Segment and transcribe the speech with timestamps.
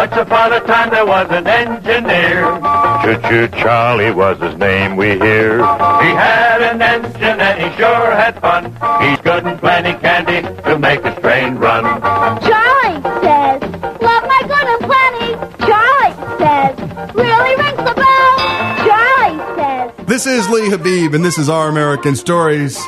[0.00, 2.40] Once upon a time there was an engineer.
[3.02, 5.58] Choo-choo Charlie was his name, we hear.
[5.58, 8.64] He had an engine and he sure had fun.
[9.02, 11.84] He's good and plenty candy to make his train run.
[12.40, 13.60] Charlie says,
[14.00, 15.34] love my good and plenty.
[15.68, 18.36] Charlie says, really rings the bell.
[18.88, 20.06] Charlie says.
[20.06, 22.82] This is Lee Habib, and this is Our American Stories.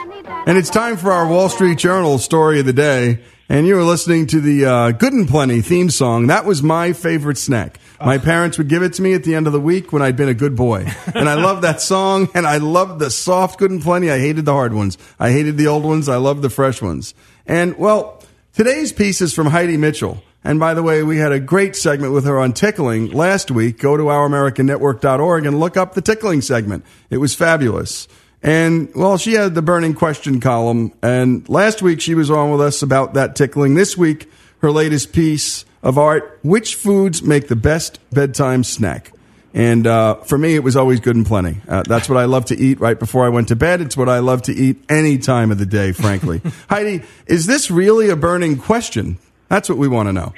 [0.47, 3.21] And it's time for our Wall Street Journal story of the day.
[3.53, 6.29] And you were listening to the uh, Good and Plenty theme song.
[6.29, 7.79] That was my favorite snack.
[8.00, 10.17] My parents would give it to me at the end of the week when I'd
[10.17, 10.86] been a good boy.
[11.14, 14.11] And I loved that song, and I loved the soft Good and Plenty.
[14.11, 14.96] I hated the hard ones.
[15.21, 16.08] I hated the old ones.
[16.08, 17.13] I loved the fresh ones.
[17.46, 18.22] And, well,
[18.54, 20.22] today's piece is from Heidi Mitchell.
[20.43, 23.79] And by the way, we had a great segment with her on tickling last week.
[23.79, 26.86] Go to ouramericannetwork.org and look up the tickling segment.
[27.11, 28.08] It was fabulous.
[28.43, 30.93] And well, she had the burning question column.
[31.03, 33.75] And last week she was on with us about that tickling.
[33.75, 39.12] This week, her latest piece of art: which foods make the best bedtime snack?
[39.55, 41.61] And uh, for me, it was always good and plenty.
[41.69, 43.83] Uh, that's what I love to eat right before I went to bed.
[43.83, 46.41] It's what I love to eat any time of the day, frankly.
[46.70, 49.19] Heidi, is this really a burning question?
[49.48, 50.33] That's what we want to know.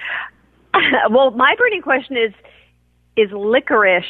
[1.11, 2.35] well, my burning question is:
[3.17, 4.05] Is licorice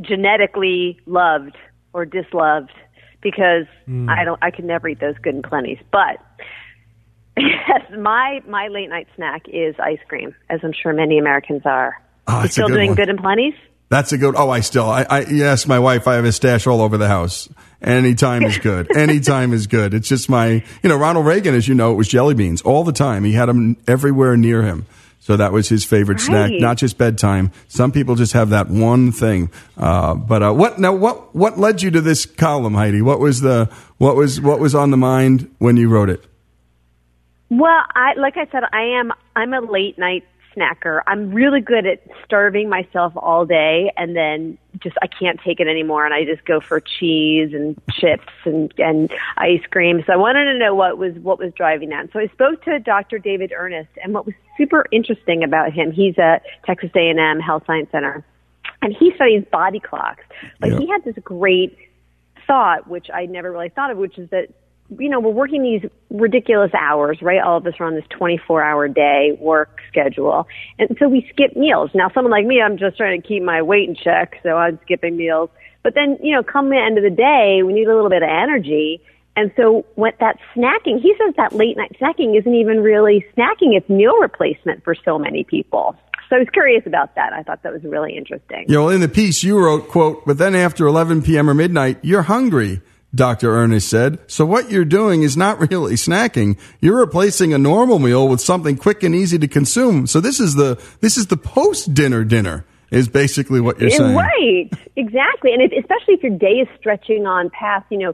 [0.00, 1.56] genetically loved
[1.92, 2.72] or disloved?
[3.22, 4.08] Because Hmm.
[4.08, 5.80] I don't, I could never eat those good and plenties.
[5.90, 6.18] But
[7.36, 12.00] yes, my my late night snack is ice cream, as I'm sure many Americans are.
[12.26, 12.96] Oh, you still good doing one.
[12.96, 13.54] good and plenties?
[13.88, 14.34] That's a good.
[14.36, 14.88] Oh, I still.
[14.88, 16.08] I, I yes, my wife.
[16.08, 17.48] I have a stash all over the house.
[17.82, 18.94] Anytime is good.
[18.96, 19.92] Anytime is good.
[19.92, 20.64] It's just my.
[20.82, 23.24] You know, Ronald Reagan, as you know, it was jelly beans all the time.
[23.24, 24.86] He had them everywhere near him.
[25.22, 27.52] So that was his favorite snack, not just bedtime.
[27.68, 29.52] Some people just have that one thing.
[29.76, 30.92] Uh, but uh, what now?
[30.92, 33.02] What what led you to this column, Heidi?
[33.02, 36.24] What was the what was what was on the mind when you wrote it?
[37.50, 40.24] Well, I like I said, I am I'm a late night
[40.56, 41.00] snacker.
[41.06, 45.68] I'm really good at starving myself all day and then just I can't take it
[45.68, 50.02] anymore and I just go for cheese and chips and and ice cream.
[50.06, 52.08] So I wanted to know what was what was driving that.
[52.12, 53.18] So I spoke to Dr.
[53.18, 57.88] David Earnest and what was super interesting about him, he's at Texas A&M Health Science
[57.92, 58.24] Center
[58.80, 60.24] and he studies body clocks.
[60.60, 60.78] But Yeah.
[60.78, 61.76] he had this great
[62.46, 64.48] thought, which I never really thought of, which is that
[64.98, 67.40] you know we're working these ridiculous hours, right?
[67.40, 70.48] All of us are on this 24-hour day work schedule,
[70.78, 71.90] and so we skip meals.
[71.94, 74.78] Now, someone like me, I'm just trying to keep my weight in check, so I'm
[74.82, 75.50] skipping meals.
[75.82, 78.22] But then, you know, come the end of the day, we need a little bit
[78.22, 79.02] of energy.
[79.34, 83.76] And so what that snacking, he says that late night snacking isn't even really snacking,
[83.76, 85.96] it's meal replacement for so many people.
[86.28, 87.32] So I was curious about that.
[87.32, 88.64] I thought that was really interesting.
[88.68, 91.50] You know, in the piece you wrote, quote, but then after 11 p.m.
[91.50, 92.80] or midnight, you're hungry,
[93.14, 93.54] Dr.
[93.54, 94.18] Earnest said.
[94.26, 96.58] So what you're doing is not really snacking.
[96.80, 100.06] You're replacing a normal meal with something quick and easy to consume.
[100.06, 104.14] So this is the, this is the post dinner dinner is basically what you're saying.
[104.14, 105.54] Right, exactly.
[105.54, 108.12] And if, especially if your day is stretching on past, you know,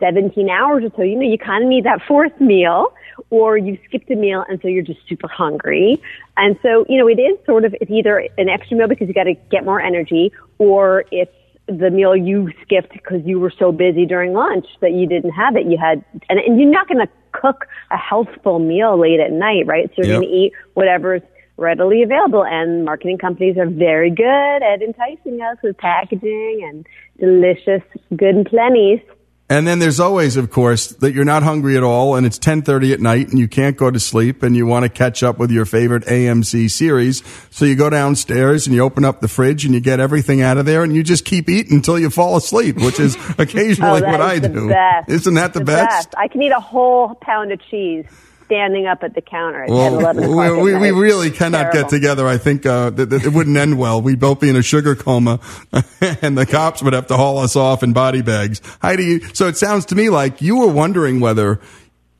[0.00, 2.92] 17 hours or so, you know, you kind of need that fourth meal
[3.28, 6.02] or you skipped a meal and so you're just super hungry.
[6.36, 9.14] And so, you know, it is sort of, it's either an extra meal because you
[9.14, 11.32] got to get more energy or it's
[11.78, 15.56] the meal you skipped because you were so busy during lunch that you didn't have
[15.56, 15.66] it.
[15.66, 19.66] You had, and, and you're not going to cook a healthful meal late at night,
[19.66, 19.88] right?
[19.90, 20.20] So you're Yep.
[20.20, 21.22] going to eat whatever's
[21.56, 26.86] readily available and marketing companies are very good at enticing us with packaging and
[27.18, 27.82] delicious
[28.16, 29.02] good and plenties.
[29.50, 32.92] And then there's always, of course, that you're not hungry at all and it's 1030
[32.92, 35.50] at night and you can't go to sleep and you want to catch up with
[35.50, 37.24] your favorite AMC series.
[37.50, 40.56] So you go downstairs and you open up the fridge and you get everything out
[40.56, 44.02] of there and you just keep eating until you fall asleep, which is oh, occasionally
[44.04, 44.68] oh, what I the do.
[44.68, 45.10] Best.
[45.10, 46.14] Isn't that the, best?
[46.16, 48.06] I can eat a whole pound of cheese
[48.50, 50.62] standing up at the counter at 10, 11 o'clock.
[50.62, 51.82] we, we, really cannot Terrible.
[51.82, 52.26] get together.
[52.26, 54.02] I think uh, that, that it wouldn't end well.
[54.02, 55.38] We'd both be in a sugar coma,
[56.20, 58.60] and the cops would have to haul us off in body bags.
[58.82, 61.60] Heidi, so it sounds to me like you were wondering whether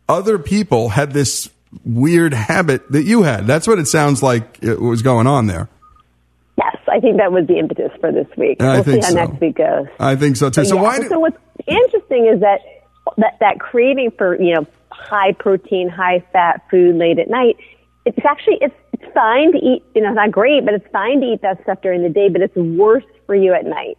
[0.09, 1.51] other people had this
[1.85, 3.47] weird habit that you had.
[3.47, 5.69] That's what it sounds like it was going on there.
[6.57, 8.63] Yes, I think that was the impetus for this week.
[8.63, 9.31] I we'll think see how so.
[9.31, 9.87] next week goes.
[9.99, 10.61] I think so too.
[10.61, 10.99] But So yeah, why?
[11.01, 12.61] Did, so what's interesting is that,
[13.17, 14.67] that that craving for you know
[15.11, 17.57] high protein, high fat food late at night.
[18.07, 19.83] It's actually it's it's fine to eat.
[19.95, 22.29] You know, it's not great, but it's fine to eat that stuff during the day.
[22.29, 23.99] But it's worse for you at night.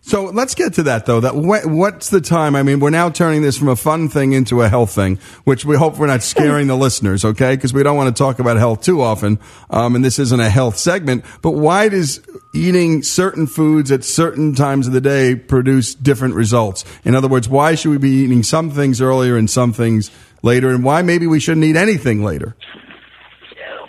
[0.00, 1.20] So let's get to that though.
[1.20, 2.56] That wh- what's the time?
[2.56, 5.64] I mean, we're now turning this from a fun thing into a health thing, which
[5.66, 7.56] we hope we're not scaring the listeners, okay?
[7.56, 10.48] Because we don't want to talk about health too often, um, and this isn't a
[10.48, 11.24] health segment.
[11.42, 12.22] But why does
[12.54, 16.84] eating certain foods at certain times of the day produce different results?
[17.04, 20.10] In other words, why should we be eating some things earlier and some things
[20.42, 22.56] later, and why maybe we shouldn't eat anything later?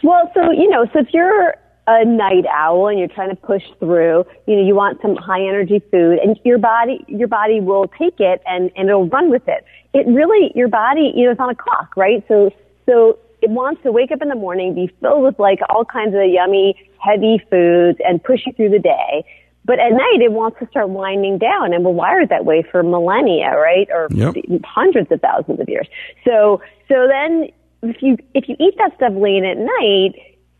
[0.04, 1.56] Well, so you know, so if you're
[1.90, 5.42] a night owl and you're trying to push through, you know, you want some high
[5.42, 9.48] energy food and your body, your body will take it and, and it'll run with
[9.48, 9.66] it.
[9.94, 12.24] It really, your body, you know, it's on a clock, right?
[12.28, 12.52] So,
[12.86, 16.14] so it wants to wake up in the morning, be filled with like all kinds
[16.14, 19.26] of yummy, heavy foods and push you through the day.
[19.66, 22.82] But at night, it wants to start winding down, and we're wired that way for
[22.82, 24.36] millennia, right, or Yep.
[24.64, 25.88] hundreds of thousands of years.
[26.26, 27.50] So, so then
[27.84, 30.16] if you if you eat that stuff late at night,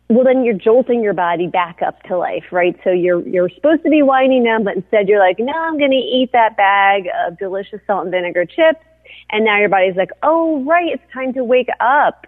[0.08, 2.78] well, then you're jolting your body back up to life, right?
[2.84, 5.92] So you're you're supposed to be winding down, but instead you're like, no, I'm going
[5.92, 8.84] to eat that bag of delicious salt and vinegar chips,
[9.30, 12.26] and now your body's like, oh, right, it's time to wake up.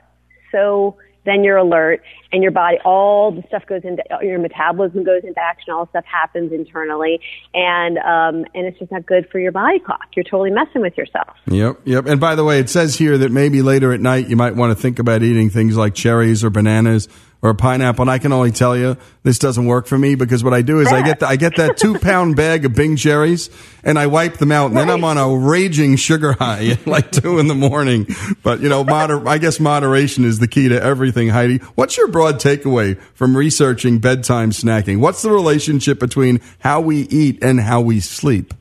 [0.51, 2.03] So then you're alert
[2.33, 6.05] and your body, all the stuff goes into, your metabolism goes into action, all stuff
[6.05, 7.21] happens internally
[7.55, 10.07] and, um, and it's just not good for your body clock.
[10.15, 11.37] You're totally messing with yourself.
[11.47, 12.07] Yep, yep.
[12.07, 14.77] And by the way, it says here that maybe later at night you might want
[14.77, 17.09] to think about eating things like cherries or bananas
[17.43, 18.03] or a pineapple.
[18.03, 20.81] And I can only tell you this doesn't work for me because what I do
[20.81, 23.51] is I get the, I get that two pound bag of Bing cherries
[23.83, 27.11] and I wipe them out and then I'm on a raging sugar high at like
[27.11, 28.07] two in the morning.
[28.45, 31.29] But you know, moder- I guess moderation is the key to everything.
[31.29, 35.01] Heidi, what's your broad takeaway from researching bedtime snacking?
[35.01, 38.55] What's the relationship between how we eat and how we sleep?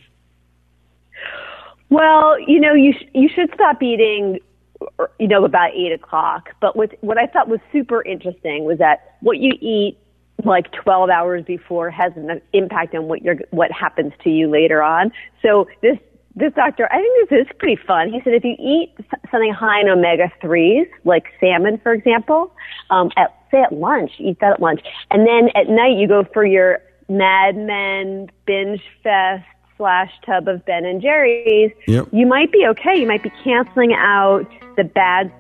[1.89, 4.39] Well, you know, you sh- you should stop eating,
[5.19, 6.50] you know, about eight o'clock.
[6.60, 9.98] But what what I thought was super interesting was that what you eat
[10.44, 14.81] like 12 hours before has an impact on what you're what happens to you later
[14.81, 15.12] on.
[15.42, 15.98] So this
[16.36, 18.12] this doctor, I think this is pretty fun.
[18.12, 18.94] He said if you eat
[19.30, 22.56] something high in omega threes, like salmon, for example,
[22.89, 26.24] um, at say at lunch, eat that at lunch, and then at night you go
[26.33, 26.80] for your
[27.10, 29.44] Mad Men binge fest
[29.81, 31.72] slash tub of Ben and Jerry's.
[31.88, 32.10] Yep.
[32.12, 33.00] You might be okay.
[33.00, 34.45] You might be canceling out
[34.78, 35.31] the bad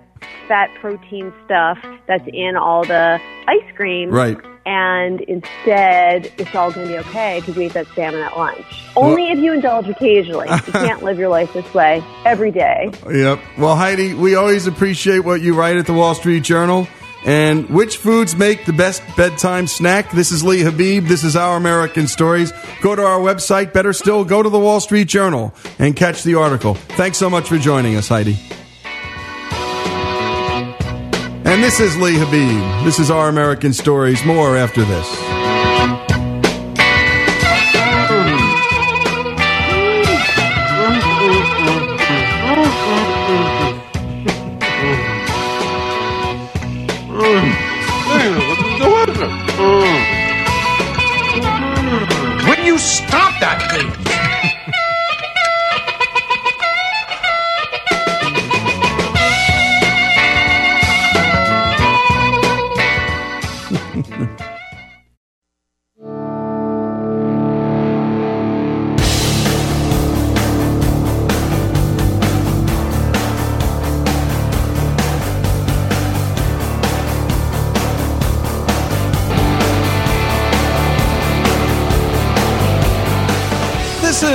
[0.47, 1.77] fat protein stuff
[2.07, 4.37] that's in all the ice cream Right.
[4.65, 8.65] and instead it's all going to be okay because you ate that salmon at lunch.
[8.95, 10.47] Only if you indulge occasionally.
[10.49, 12.91] You can't live your life this way every day.
[13.11, 13.39] Yep.
[13.59, 16.87] Well, Heidi, we always appreciate what you write at the Wall Street Journal.
[17.23, 20.11] And which foods make the best bedtime snack?
[20.11, 21.05] This is Lee Habib.
[21.05, 22.51] This is Our American Stories.
[22.81, 23.73] Go to our website.
[23.73, 26.73] Better still, go to the Wall Street Journal and catch the article.
[26.73, 28.39] Thanks so much for joining us, Heidi.
[31.45, 32.85] And this is Lee Habib.
[32.85, 34.23] This is Our American Stories.
[34.25, 35.40] More after this.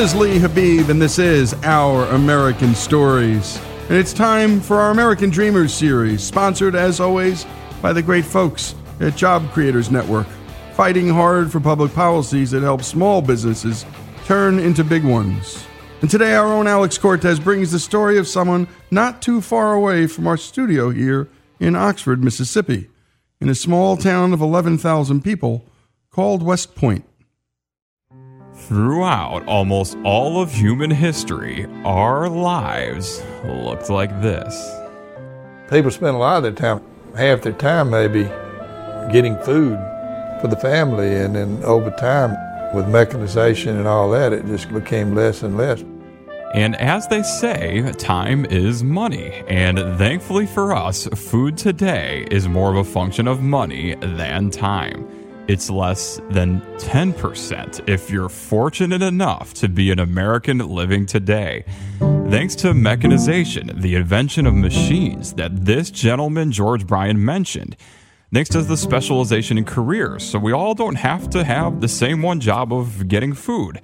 [0.06, 3.60] Is Lee Habib, and this is Our American Stories.
[3.88, 7.44] And it's time for our American Dreamers series, sponsored as always
[7.82, 10.28] by the great folks at Job Creators Network,
[10.74, 13.84] fighting hard for public policies that help small businesses
[14.26, 15.66] turn into big ones.
[16.02, 20.06] And today, our own Alex Cortez brings the story of someone not too far away
[20.06, 22.88] from our studio here in Oxford, Mississippi,
[23.40, 25.64] in a small town of 11,000 people
[26.12, 27.04] called West Point.
[28.68, 34.74] Throughout almost all of human history, our lives looked like this.
[35.70, 36.82] People spend a lot of their time,
[37.16, 38.24] half their time maybe,
[39.12, 39.78] getting food
[40.40, 42.36] for the family, and then over time,
[42.74, 45.84] with mechanization and all that, it just became less and less.
[46.52, 49.44] And as they say, time is money.
[49.46, 55.15] And thankfully for us, food today is more of a function of money than time.
[55.48, 61.64] It's less than 10% if you're fortunate enough to be an American living today.
[62.00, 67.76] Thanks to mechanization, the invention of machines that this gentleman, George Bryan, mentioned.
[68.34, 72.22] Thanks to the specialization in careers, so we all don't have to have the same
[72.22, 73.80] one job of getting food.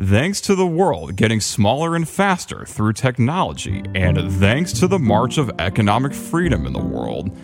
[0.00, 5.36] Thanks to the world getting smaller and faster through technology, and thanks to the march
[5.36, 7.36] of economic freedom in the world,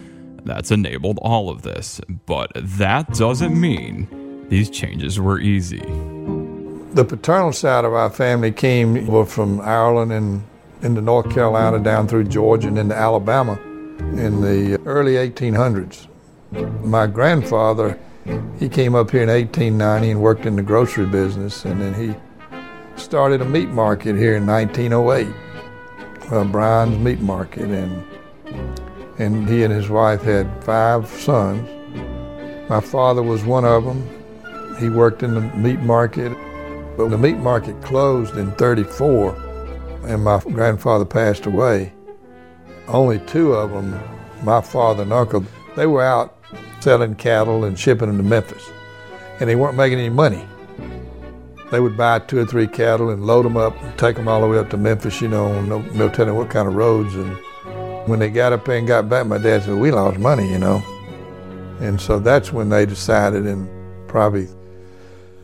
[0.45, 2.01] that's enabled all of this.
[2.27, 5.83] But that doesn't mean these changes were easy.
[6.95, 10.43] The paternal side of our family came from Ireland and
[10.83, 13.59] into North Carolina down through Georgia and into Alabama
[13.99, 16.07] in the early 1800s.
[16.85, 17.99] My grandfather
[18.59, 22.15] He came up here in 1890 and worked in the grocery business, and then he
[23.01, 25.29] started a meat market here in 1908,
[26.31, 28.05] uh, Bryan's Meat Market, and
[29.19, 31.69] and he and his wife had five sons.
[32.69, 34.07] My father was one of them.
[34.79, 36.37] He worked in the meat market,
[36.97, 39.35] but the meat market closed in 34,
[40.05, 41.93] and my grandfather passed away.
[42.87, 43.99] Only two of them,
[44.43, 45.45] my father and uncle,
[45.77, 46.37] they were out
[46.81, 48.71] selling cattle and shipping them to Memphis,
[49.41, 50.47] and they weren't making any money.
[51.71, 54.41] They would buy two or three cattle and load them up, and take them all
[54.41, 57.15] the way up to Memphis, you know, no, no telling what kind of roads.
[57.15, 57.37] And
[58.09, 60.59] when they got up there and got back, my dad said, "We lost money," you
[60.59, 60.83] know.
[61.81, 63.69] And so that's when they decided in
[64.09, 64.49] probably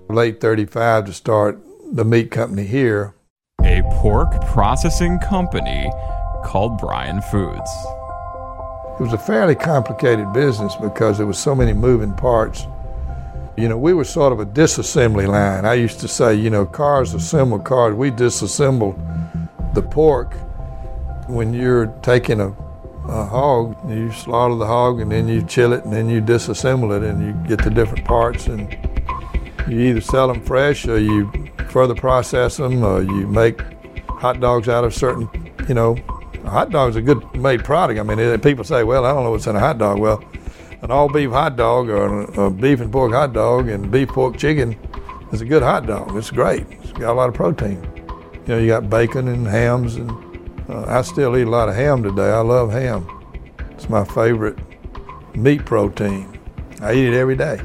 [0.09, 1.59] late 35 to start
[1.93, 3.15] the meat company here.
[3.63, 5.91] A pork processing company
[6.45, 7.71] called Bryan Foods.
[8.99, 12.67] It was a fairly complicated business because there was so many moving parts.
[13.57, 15.65] You know, we were sort of a disassembly line.
[15.65, 17.95] I used to say, you know, cars assemble cars.
[17.95, 18.99] We disassembled
[19.75, 20.35] the pork
[21.29, 22.55] when you're taking a
[23.09, 23.77] a hog.
[23.89, 27.25] You slaughter the hog and then you chill it and then you disassemble it and
[27.25, 28.73] you get the different parts and
[29.69, 31.31] you either sell them fresh or you
[31.69, 33.61] further process them or you make
[34.09, 35.29] hot dogs out of certain,
[35.69, 35.97] you know,
[36.45, 37.99] a hot dog's a good made product.
[37.99, 39.99] I mean, people say, well, I don't know what's in a hot dog.
[39.99, 40.25] Well,
[40.83, 44.37] an all beef hot dog or a beef and pork hot dog and beef pork
[44.37, 44.79] chicken
[45.33, 46.17] is a good hot dog.
[46.17, 46.67] It's great.
[46.71, 47.83] It's got a lot of protein.
[48.47, 50.11] You know, you got bacon and hams and
[50.69, 52.31] uh, I still eat a lot of ham today.
[52.31, 53.09] I love ham.
[53.71, 54.59] It's my favorite
[55.37, 56.39] meat protein.
[56.81, 57.61] I eat it every day.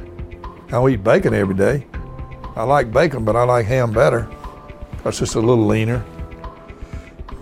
[0.67, 1.85] I don't eat bacon every day.
[2.55, 4.27] I like bacon, but I like ham better.
[5.05, 6.03] It's just a little leaner.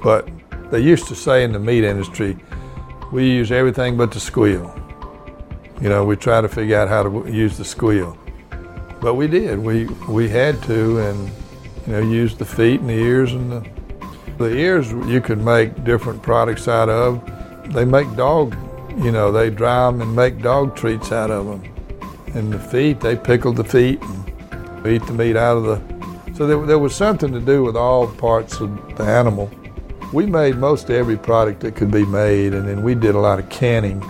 [0.03, 0.29] But
[0.69, 2.37] they used to say in the meat industry,
[3.11, 4.73] we use everything but the squeal.
[5.81, 8.17] You know, we try to figure out how to use the squeal.
[9.01, 9.59] But we did.
[9.59, 11.31] We we had to, and
[11.85, 13.76] you know, use the feet and the ears and the
[14.37, 17.21] the ears you can make different products out of.
[17.73, 18.55] They make dog,
[18.97, 21.63] you know, they dry them and make dog treats out of them.
[22.33, 26.33] And the feet, they pickle the feet and eat the meat out of the.
[26.35, 29.49] So there, there was something to do with all parts of the animal.
[30.13, 33.39] We made most every product that could be made, and then we did a lot
[33.39, 34.03] of canning.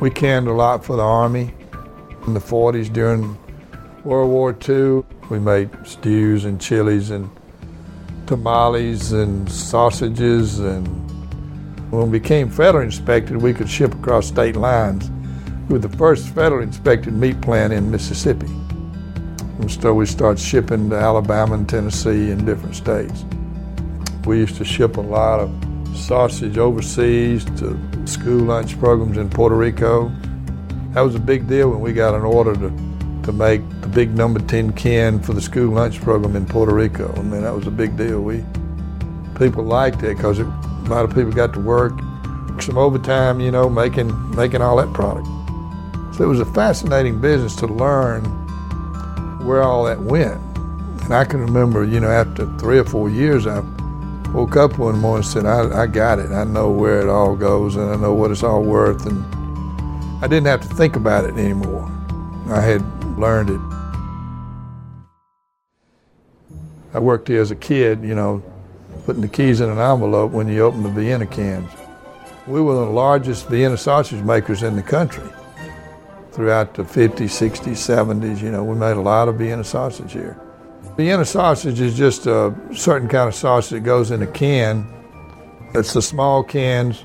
[0.00, 1.52] We canned a lot for the Army
[2.26, 3.36] in the 40s during
[4.04, 5.02] World War II.
[5.28, 7.28] We made stews and chilies and
[8.28, 10.60] tamales and sausages.
[10.60, 10.86] And
[11.90, 15.10] when we became federal inspected, we could ship across state lines.
[15.68, 18.46] We were the first federal inspected meat plant in Mississippi.
[18.46, 23.24] And so we started shipping to Alabama and Tennessee and different states.
[24.24, 25.50] We used to ship a lot of
[25.96, 30.12] sausage overseas to school lunch programs in Puerto Rico.
[30.92, 32.88] That was a big deal when we got an order to
[33.24, 33.60] to make
[33.98, 37.12] big number 10 can for the school lunch program in Puerto Rico.
[37.16, 38.20] I mean, that was a big deal.
[38.20, 38.44] We
[39.36, 40.44] People liked it because a
[40.86, 41.98] lot of people got to work,
[42.60, 45.26] some overtime, you know, making, making all that product.
[46.14, 48.22] So it was a fascinating business to learn
[49.44, 50.40] where all that went.
[51.02, 53.64] And I can remember, you know, after three or four years, I
[54.32, 56.30] woke up one morning and said, I, I got it.
[56.30, 59.06] I know where it all goes and I know what it's all worth.
[59.06, 59.24] And
[60.22, 61.90] I didn't have to think about it anymore.
[62.48, 62.80] I had
[63.18, 63.77] learned it.
[66.98, 68.42] I worked here as a kid, you know,
[69.06, 71.70] putting the keys in an envelope when you open the Vienna cans.
[72.48, 75.30] We were the largest Vienna sausage makers in the country
[76.32, 78.42] throughout the 50s, 60s, 70s.
[78.42, 80.40] You know, we made a lot of Vienna sausage here.
[80.96, 84.84] Vienna sausage is just a certain kind of sausage that goes in a can.
[85.74, 87.04] It's the small cans,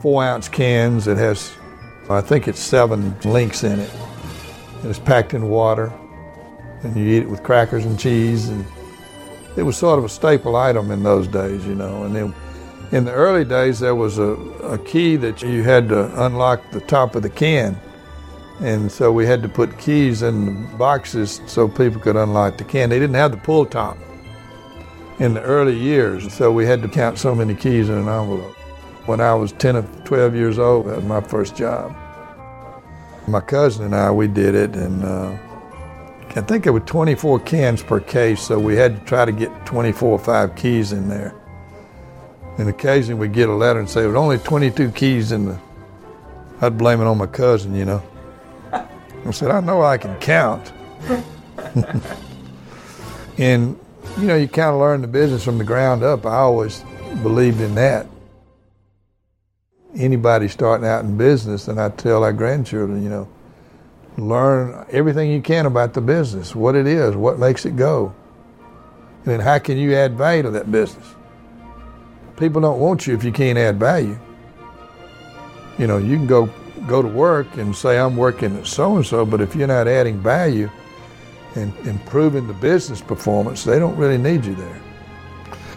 [0.00, 1.08] four ounce cans.
[1.08, 1.52] It has,
[2.08, 3.90] I think it's seven links in it
[4.80, 5.92] and it's packed in water,
[6.82, 8.64] and you eat it with crackers and cheese, and
[9.56, 12.04] it was sort of a staple item in those days, you know.
[12.04, 12.34] And then
[12.92, 14.32] in the early days, there was a,
[14.62, 17.80] a key that you had to unlock the top of the can,
[18.60, 22.64] and so we had to put keys in the boxes so people could unlock the
[22.64, 22.90] can.
[22.90, 23.98] They didn't have the pull top
[25.18, 28.54] in the early years, so we had to count so many keys in an envelope.
[29.06, 31.94] When I was 10 or 12 years old, that was my first job.
[33.28, 35.36] My cousin and I, we did it, and uh,
[36.34, 39.66] I think it was 24 cans per case, so we had to try to get
[39.66, 41.34] 24 or 5 keys in there.
[42.58, 45.58] And occasionally we'd get a letter and say, there were only 22 keys in the.
[46.60, 48.02] I'd blame it on my cousin, you know.
[48.72, 50.72] I said, I know I can count.
[53.38, 53.78] and,
[54.18, 56.24] you know, you kind of learn the business from the ground up.
[56.24, 56.82] I always
[57.22, 58.06] believed in that
[59.98, 63.28] anybody starting out in business, and I tell our grandchildren, you know,
[64.16, 68.14] learn everything you can about the business, what it is, what makes it go,
[69.24, 71.06] and then how can you add value to that business.
[72.36, 74.18] People don't want you if you can't add value.
[75.78, 76.50] You know, you can go
[76.86, 79.88] go to work and say I'm working at so and so, but if you're not
[79.88, 80.70] adding value
[81.54, 84.80] and improving the business performance, they don't really need you there.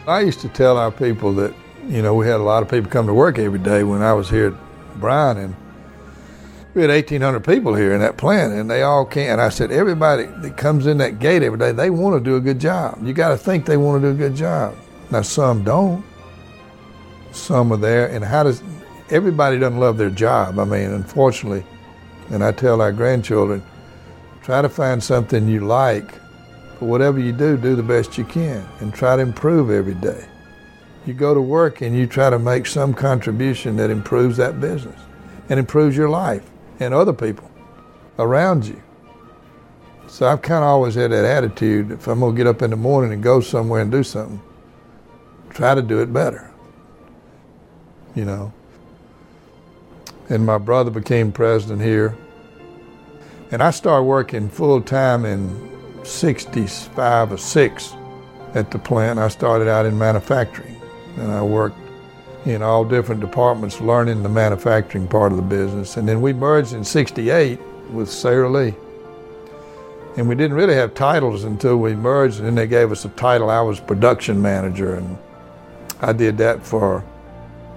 [0.07, 1.53] I used to tell our people that,
[1.87, 4.13] you know, we had a lot of people come to work every day when I
[4.13, 5.55] was here at Bryan and
[6.75, 9.31] we had 1,800 people here in that plant, and they all came.
[9.31, 12.35] And I said, everybody that comes in that gate every day, they want to do
[12.35, 12.99] a good job.
[13.03, 14.75] You got to think they want to do a good job.
[15.09, 16.05] Now, some don't.
[17.31, 18.61] Some are there, and how does
[19.09, 20.59] everybody doesn't love their job?
[20.59, 21.63] I mean, unfortunately,
[22.29, 23.63] and I tell our grandchildren,
[24.43, 26.11] try to find something you like,
[26.79, 30.25] but whatever you do, do the best you can, and try to improve every day.
[31.05, 34.99] You go to work and you try to make some contribution that improves that business
[35.49, 37.49] and improves your life and other people
[38.17, 38.81] around you.
[40.07, 41.91] So I've kind of always had that attitude.
[41.91, 44.41] If I'm going to get up in the morning and go somewhere and do something,
[45.51, 46.51] try to do it better.
[48.15, 48.53] You know.
[50.29, 52.17] And my brother became president here.
[53.51, 55.69] And I started working full time in
[56.03, 57.93] 65 or 6
[58.53, 59.19] at the plant.
[59.19, 60.79] I started out in manufacturing.
[61.17, 61.77] And I worked
[62.49, 65.97] in all different departments learning the manufacturing part of the business.
[65.97, 67.59] And then we merged in 68
[67.91, 68.73] with Sara Lee.
[70.17, 73.09] And we didn't really have titles until we merged, and then they gave us a
[73.09, 73.49] title.
[73.49, 75.17] I was production manager, and
[76.01, 77.03] I did that for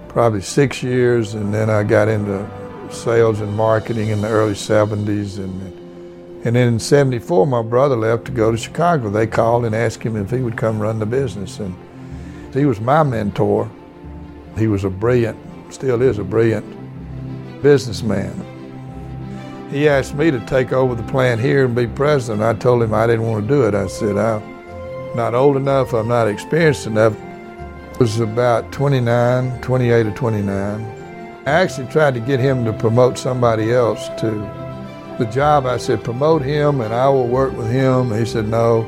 [0.09, 2.49] probably six years, and then I got into
[2.91, 5.37] sales and marketing in the early 70s.
[5.37, 9.09] And, and then in 74, my brother left to go to Chicago.
[9.09, 11.59] They called and asked him if he would come run the business.
[11.59, 11.75] And
[12.53, 13.69] he was my mentor.
[14.57, 15.37] He was a brilliant,
[15.73, 16.65] still is a brilliant
[17.61, 18.49] businessman.
[19.71, 22.43] He asked me to take over the plant here and be president.
[22.43, 23.73] I told him I didn't want to do it.
[23.73, 24.43] I said, I'm
[25.15, 27.15] not old enough, I'm not experienced enough.
[27.93, 30.81] It was about 29, 28 or 29.
[31.45, 34.29] I actually tried to get him to promote somebody else to
[35.17, 35.65] the job.
[35.65, 38.11] I said, promote him and I will work with him.
[38.11, 38.83] He said, no.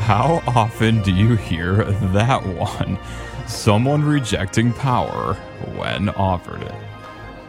[0.00, 2.98] How often do you hear that one?
[3.48, 5.34] Someone rejecting power
[5.76, 6.74] when offered it.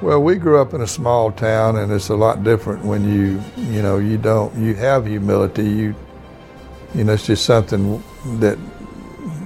[0.02, 3.42] Well, we grew up in a small town, and it's a lot different when you,
[3.58, 5.64] you know, you don't, you have humility.
[5.64, 5.96] You,
[6.96, 8.02] you know, it's just something
[8.40, 8.58] that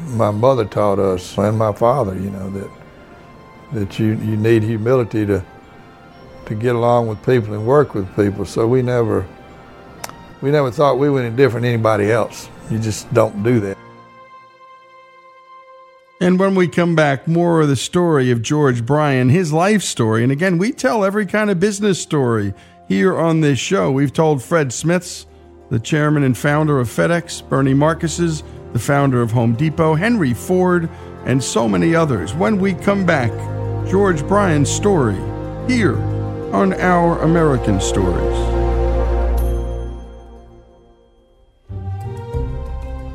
[0.09, 2.13] my mother taught us and my father.
[2.13, 2.69] You know that
[3.73, 5.43] that you you need humility to
[6.45, 8.45] to get along with people and work with people.
[8.45, 9.27] So we never
[10.41, 12.49] we never thought we were any different than anybody else.
[12.69, 13.77] You just don't do that.
[16.23, 20.23] And when we come back, more of the story of George Bryan, his life story.
[20.23, 22.53] And again, we tell every kind of business story
[22.87, 23.91] here on this show.
[23.91, 25.25] We've told Fred Smith's,
[25.69, 30.89] the chairman and founder of FedEx, Bernie Marcus's, the founder of Home Depot, Henry Ford,
[31.25, 32.33] and so many others.
[32.33, 33.31] When we come back,
[33.89, 35.17] George Bryan's story
[35.67, 35.97] here
[36.53, 38.62] on Our American Stories.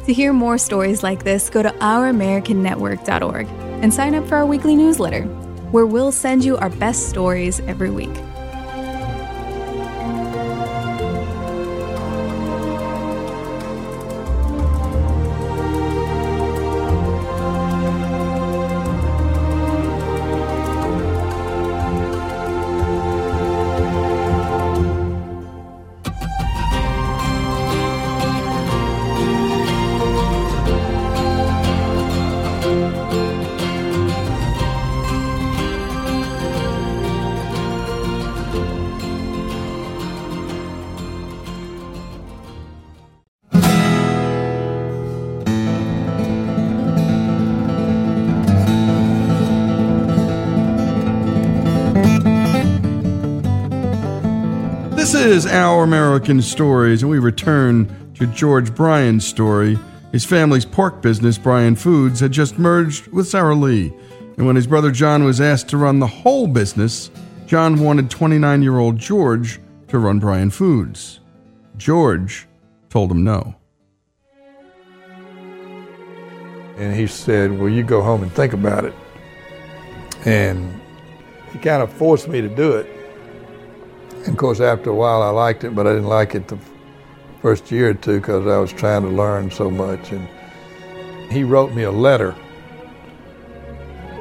[0.08, 3.46] To hear more stories like this, go to ouramericannetwork.org
[3.82, 5.24] and sign up for our weekly newsletter,
[5.70, 8.16] where we'll send you our best stories every week.
[55.48, 59.78] Our American Stories, and we return to George Bryan's story.
[60.12, 63.92] His family's pork business, Bryan Foods, had just merged with Sara Lee.
[64.36, 67.10] And when his brother John was asked to run the whole business,
[67.46, 69.58] John wanted 29 year old George
[69.88, 71.20] to run Bryan Foods.
[71.76, 72.46] George
[72.90, 73.54] told him no.
[76.76, 78.94] And he said, Well, you go home and think about it.
[80.24, 80.80] And
[81.52, 82.97] he kind of forced me to do it.
[84.28, 86.58] And of course, after a while, I liked it, but I didn't like it the
[87.40, 90.12] first year or two because I was trying to learn so much.
[90.12, 90.28] And
[91.32, 92.36] he wrote me a letter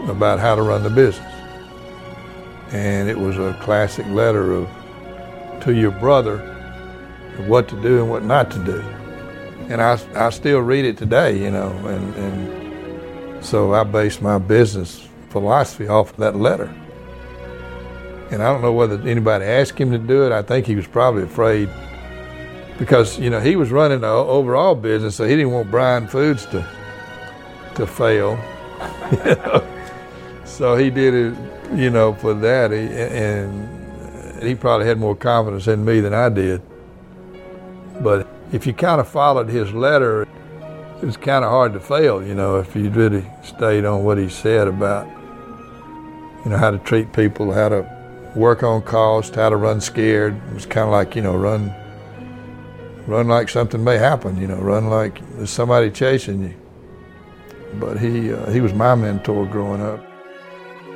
[0.08, 1.30] about how to run the business.
[2.72, 4.70] And it was a classic letter of,
[5.64, 6.36] to your brother,
[7.38, 8.80] of what to do and what not to do.
[9.68, 14.38] And I, I still read it today, you know, and, and so I base my
[14.38, 16.74] business philosophy off of that letter.
[18.32, 20.32] And I don't know whether anybody asked him to do it.
[20.32, 21.70] I think he was probably afraid
[22.78, 26.46] because, you know, he was running the overall business, so he didn't want Bryan Foods
[26.48, 26.68] to,
[27.76, 28.38] to fail.
[30.58, 31.38] So he did it,
[31.76, 32.72] you know, for that.
[32.72, 36.64] He, and he probably had more confidence in me than I did.
[38.02, 42.26] But if you kind of followed his letter, it was kind of hard to fail,
[42.26, 45.06] you know, if you really stayed on what he said about,
[46.44, 47.97] you know, how to treat people, how to
[48.38, 50.40] work on cost, how to run scared.
[50.50, 51.74] It was kind of like, you know, run
[53.08, 56.56] run like something may happen, you know, run like there's somebody chasing you.
[57.80, 60.04] But he uh, he was my mentor growing up.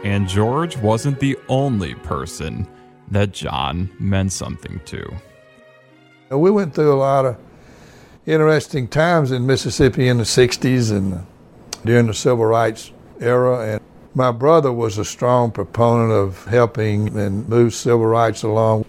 [0.03, 2.67] And George wasn't the only person
[3.09, 5.13] that John meant something to.
[6.31, 7.37] We went through a lot of
[8.25, 11.25] interesting times in Mississippi in the 60s and
[11.83, 13.81] during the civil rights era and
[14.13, 18.85] my brother was a strong proponent of helping and move civil rights along.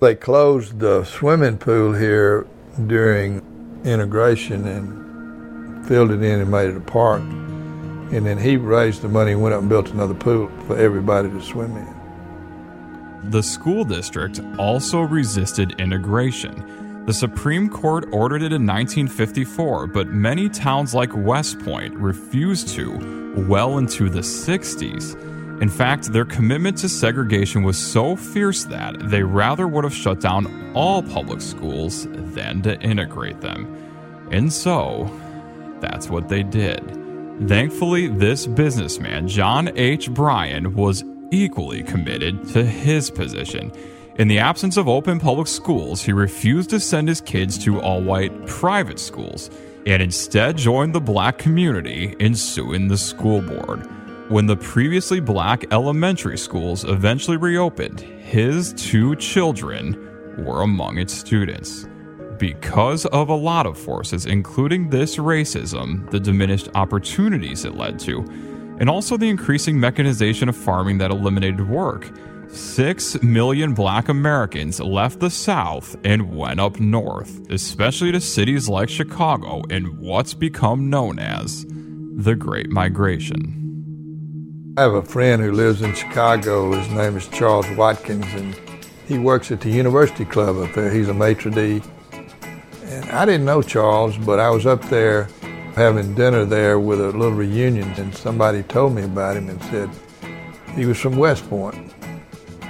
[0.00, 2.46] They closed the swimming pool here
[2.86, 3.42] during
[3.84, 7.22] integration and filled it in and made it a park.
[7.22, 11.28] And then he raised the money and went up and built another pool for everybody
[11.30, 13.30] to swim in.
[13.30, 16.77] The school district also resisted integration.
[17.08, 23.46] The Supreme Court ordered it in 1954, but many towns like West Point refused to
[23.48, 25.62] well into the 60s.
[25.62, 30.20] In fact, their commitment to segregation was so fierce that they rather would have shut
[30.20, 34.28] down all public schools than to integrate them.
[34.30, 35.10] And so,
[35.80, 36.82] that's what they did.
[37.48, 40.10] Thankfully, this businessman, John H.
[40.10, 43.72] Bryan, was equally committed to his position.
[44.18, 48.02] In the absence of open public schools, he refused to send his kids to all
[48.02, 49.48] white private schools
[49.86, 53.88] and instead joined the black community in suing the school board.
[54.28, 59.94] When the previously black elementary schools eventually reopened, his two children
[60.36, 61.86] were among its students.
[62.38, 68.24] Because of a lot of forces, including this racism, the diminished opportunities it led to,
[68.80, 72.10] and also the increasing mechanization of farming that eliminated work,
[72.50, 78.88] Six million black Americans left the South and went up north, especially to cities like
[78.88, 84.74] Chicago in what's become known as the Great Migration.
[84.78, 86.72] I have a friend who lives in Chicago.
[86.72, 88.58] His name is Charles Watkins, and
[89.06, 90.90] he works at the University Club up there.
[90.90, 91.82] He's a maitre d'.
[92.84, 95.24] And I didn't know Charles, but I was up there
[95.74, 99.90] having dinner there with a little reunion, and somebody told me about him and said
[100.74, 101.87] he was from West Point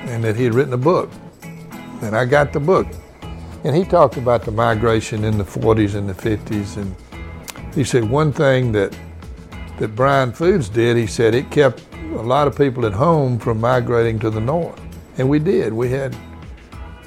[0.06, 1.10] and that he had written a book.
[2.02, 2.86] And I got the book.
[3.64, 6.76] And he talked about the migration in the 40s and the 50s.
[6.76, 6.94] And
[7.74, 8.96] he said one thing that,
[9.78, 13.60] that Bryan Foods did, he said it kept a lot of people at home from
[13.60, 14.80] migrating to the north.
[15.18, 15.72] And we did.
[15.72, 16.16] We had,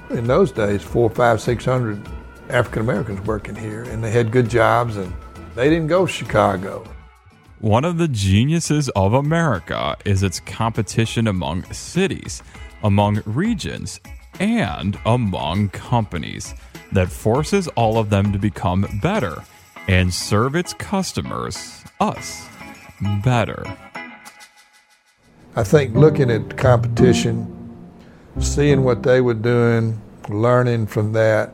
[0.10, 2.06] in those days, four, five, six hundred
[2.50, 5.14] African Americans working here, and they had good jobs, and
[5.56, 6.84] they didn't go to Chicago.
[7.60, 12.44] One of the geniuses of America is its competition among cities
[12.84, 14.00] among regions,
[14.40, 16.54] and among companies
[16.92, 19.44] that forces all of them to become better
[19.88, 22.48] and serve its customers, us,
[23.24, 23.78] better.
[25.56, 27.48] I think looking at competition,
[28.40, 31.54] seeing what they were doing, learning from that,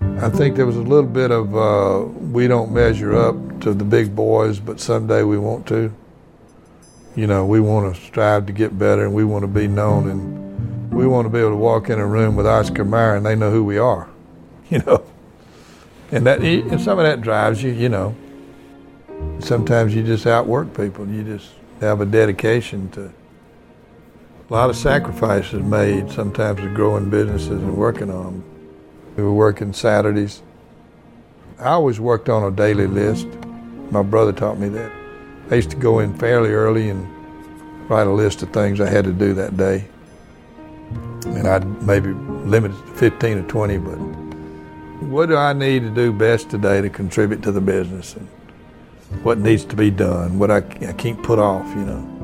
[0.00, 3.84] I think there was a little bit of uh, we don't measure up to the
[3.84, 5.92] big boys, but someday we want to
[7.18, 10.08] you know, we want to strive to get better and we want to be known
[10.08, 13.26] and we want to be able to walk in a room with Oscar Mayer and
[13.26, 14.08] they know who we are,
[14.70, 15.04] you know.
[16.12, 18.14] And that and some of that drives you, you know.
[19.40, 21.08] Sometimes you just outwork people.
[21.08, 21.50] You just
[21.80, 28.12] have a dedication to a lot of sacrifices made sometimes to growing businesses and working
[28.12, 28.44] on them.
[29.16, 30.40] We were working Saturdays.
[31.58, 33.26] I always worked on a daily list.
[33.90, 35.07] My brother taught me that.
[35.50, 37.08] I used to go in fairly early and
[37.88, 39.86] write a list of things I had to do that day.
[41.24, 43.96] And I'd maybe limit it to 15 or 20, but
[45.08, 48.14] what do I need to do best today to contribute to the business?
[48.14, 48.28] And
[49.22, 52.14] what needs to be done, what I, I can't put off, you know.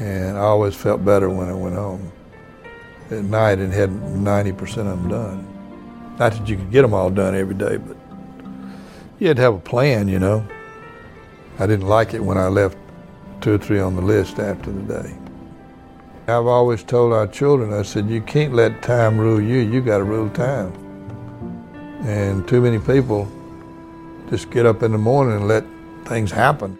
[0.00, 2.12] And I always felt better when I went home
[3.10, 6.16] at night and had 90% of them done.
[6.18, 7.96] Not that you could get them all done every day, but
[9.18, 10.46] you had to have a plan, you know.
[11.58, 12.78] I didn't like it when I left
[13.40, 15.16] two or three on the list after the day.
[16.28, 19.98] I've always told our children, I said, you can't let time rule you, you got
[19.98, 20.72] to rule time.
[22.04, 23.30] And too many people
[24.28, 25.64] just get up in the morning and let
[26.04, 26.78] things happen.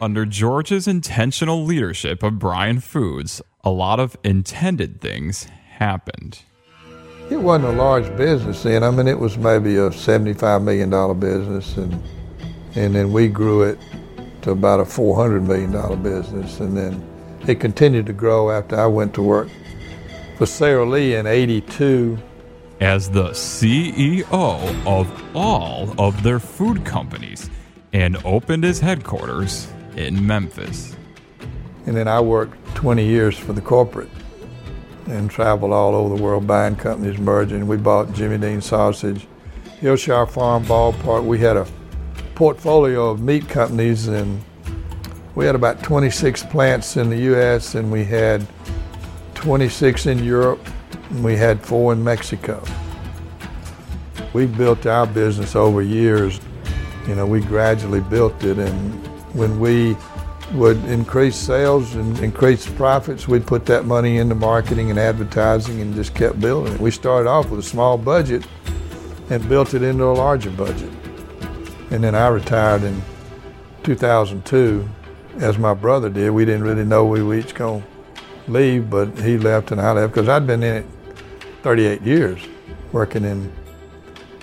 [0.00, 6.40] Under George's intentional leadership of Bryan Foods, a lot of intended things happened.
[7.30, 8.82] It wasn't a large business then.
[8.82, 12.02] I mean, it was maybe a $75 million business, and,
[12.74, 13.78] and then we grew it
[14.42, 16.60] to about a $400 million business.
[16.60, 17.04] And then
[17.46, 19.48] it continued to grow after I went to work
[20.36, 22.18] for Sara Lee in 82.
[22.80, 24.24] As the CEO
[24.86, 27.50] of all of their food companies
[27.92, 30.94] and opened his headquarters in Memphis.
[31.86, 34.10] And then I worked 20 years for the corporate
[35.08, 37.66] and traveled all over the world buying companies, merging.
[37.66, 39.26] We bought Jimmy Dean Sausage,
[39.80, 41.24] Hillshire Farm Ballpark.
[41.24, 41.66] We had a
[42.38, 44.40] portfolio of meat companies, and
[45.34, 48.46] we had about 26 plants in the U.S., and we had
[49.34, 50.64] 26 in Europe,
[51.10, 52.62] and we had four in Mexico.
[54.32, 56.38] We built our business over years.
[57.08, 59.96] You know, we gradually built it, and when we
[60.52, 65.92] would increase sales and increase profits, we'd put that money into marketing and advertising and
[65.92, 66.80] just kept building it.
[66.80, 68.46] We started off with a small budget
[69.28, 70.92] and built it into a larger budget.
[71.90, 73.02] And then I retired in
[73.82, 74.88] 2002,
[75.38, 76.30] as my brother did.
[76.30, 79.92] We didn't really know we were each going to leave, but he left and I
[79.92, 80.86] left because I'd been in it
[81.62, 82.40] 38 years
[82.92, 83.52] working in,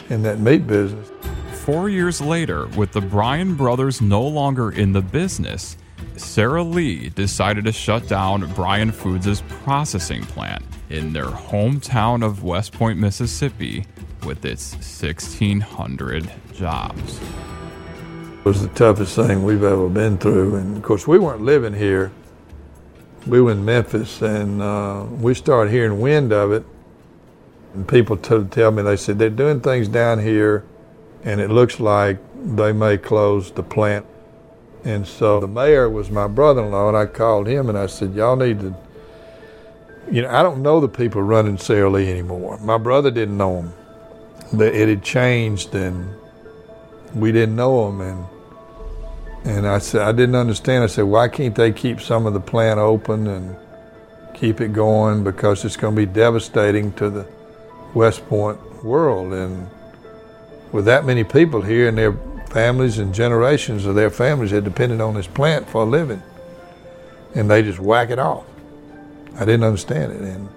[0.10, 1.12] in that meat business.
[1.54, 5.78] Four years later, with the Bryan brothers no longer in the business,
[6.18, 12.72] Sara Lee decided to shut down Bryan Foods' processing plant in their hometown of West
[12.72, 13.86] Point, Mississippi,
[14.24, 17.20] with its 1,600 jobs.
[18.40, 20.56] It was the toughest thing we've ever been through.
[20.56, 22.12] And of course, we weren't living here.
[23.28, 26.64] We were in Memphis, and uh, we started hearing wind of it.
[27.74, 30.64] And people t- tell me, they said, they're doing things down here,
[31.24, 32.20] and it looks like
[32.56, 34.06] they may close the plant
[34.86, 37.88] and so the mayor was my brother in law, and I called him and I
[37.88, 38.76] said, Y'all need to,
[40.12, 42.60] you know, I don't know the people running Sara Lee anymore.
[42.60, 43.64] My brother didn't know
[44.52, 44.62] them.
[44.62, 46.08] It had changed, and
[47.16, 48.02] we didn't know them.
[48.02, 48.26] And,
[49.46, 50.84] and I said, I didn't understand.
[50.84, 53.56] I said, Why can't they keep some of the plant open and
[54.34, 55.24] keep it going?
[55.24, 57.28] Because it's going to be devastating to the
[57.94, 59.34] West Point world.
[59.34, 59.70] And
[60.72, 62.18] with that many people here, and they're
[62.56, 66.24] families and generations of their families had depended on this plant for a living.
[67.34, 68.46] And they just whack it off.
[69.36, 70.22] I didn't understand it.
[70.22, 70.48] And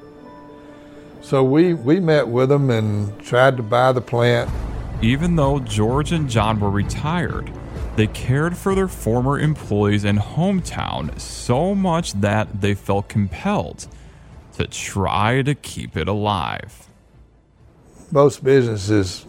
[1.20, 4.48] so we, we met with them and tried to buy the plant.
[5.00, 7.52] Even though George and John were retired,
[7.94, 13.86] they cared for their former employees and hometown so much that they felt compelled
[14.54, 16.88] to try to keep it alive.
[18.10, 19.26] Most businesses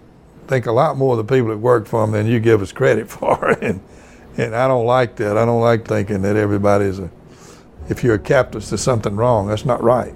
[0.47, 2.71] think a lot more of the people that work for them than you give us
[2.71, 3.49] credit for.
[3.61, 3.81] and,
[4.37, 5.37] and I don't like that.
[5.37, 7.11] I don't like thinking that everybody's a,
[7.89, 9.47] if you're a capitalist, there's something wrong.
[9.47, 10.13] That's not right.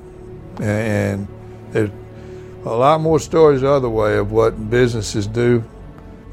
[0.58, 1.28] And, and
[1.72, 1.92] there's
[2.66, 5.64] a lot more stories the other way of what businesses do.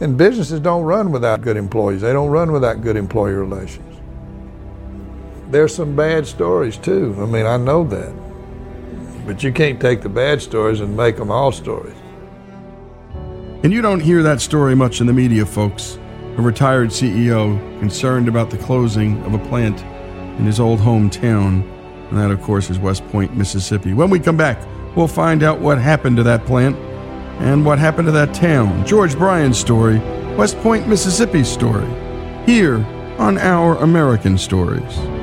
[0.00, 2.00] And businesses don't run without good employees.
[2.00, 3.86] They don't run without good employee relations.
[5.50, 7.14] There's some bad stories too.
[7.18, 8.14] I mean, I know that.
[9.26, 11.96] But you can't take the bad stories and make them all stories.
[13.62, 15.98] And you don't hear that story much in the media, folks.
[16.38, 19.80] A retired CEO concerned about the closing of a plant
[20.38, 21.68] in his old hometown.
[22.08, 23.92] And that, of course, is West Point, Mississippi.
[23.92, 24.58] When we come back,
[24.96, 26.76] we'll find out what happened to that plant
[27.40, 28.84] and what happened to that town.
[28.86, 29.98] George Bryan's story,
[30.36, 31.88] West Point, Mississippi's story,
[32.46, 32.84] here
[33.18, 35.19] on Our American Stories.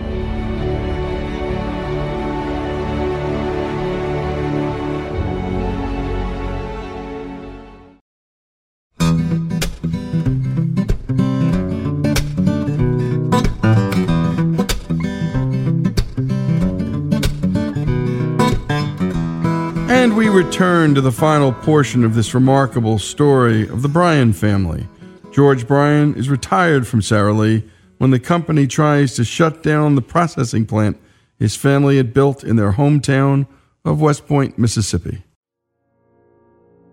[20.37, 24.87] Return to the final portion of this remarkable story of the Bryan family.
[25.31, 27.63] George Bryan is retired from Sara Lee
[27.97, 31.01] when the company tries to shut down the processing plant
[31.39, 33.47] his family had built in their hometown
[33.83, 35.23] of West Point, Mississippi.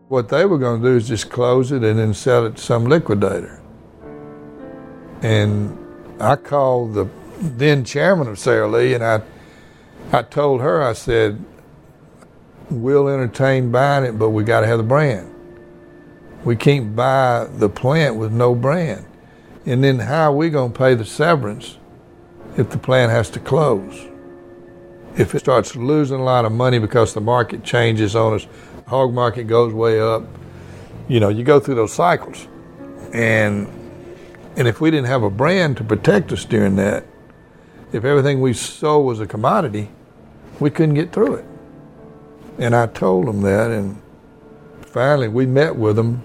[0.09, 2.63] What they were going to do is just close it and then sell it to
[2.63, 3.61] some liquidator.
[5.21, 5.77] And
[6.19, 9.21] I called the then chairman of Sara Lee and I,
[10.13, 11.45] I told her, I said,
[12.71, 15.31] we'll entertain buying it, but we got to have the brand.
[16.45, 19.07] We can't buy the plant with no brand.
[19.67, 21.79] And then how are we going to pay the severance
[22.57, 24.09] if the plant has to close?
[25.17, 28.47] if it starts losing a lot of money because the market changes on us,
[28.87, 30.25] hog market goes way up,
[31.09, 32.49] you know, you go through those cycles.
[33.13, 33.69] And
[34.57, 37.05] and if we didn't have a brand to protect us during that,
[37.93, 39.91] if everything we sold was a commodity,
[40.61, 41.45] we couldn't get through it.
[42.59, 44.01] And I told them that, and
[44.81, 46.23] finally we met with them,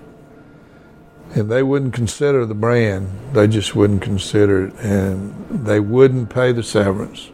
[1.35, 3.09] and they wouldn't consider the brand.
[3.33, 7.31] They just wouldn't consider it, and they wouldn't pay the severance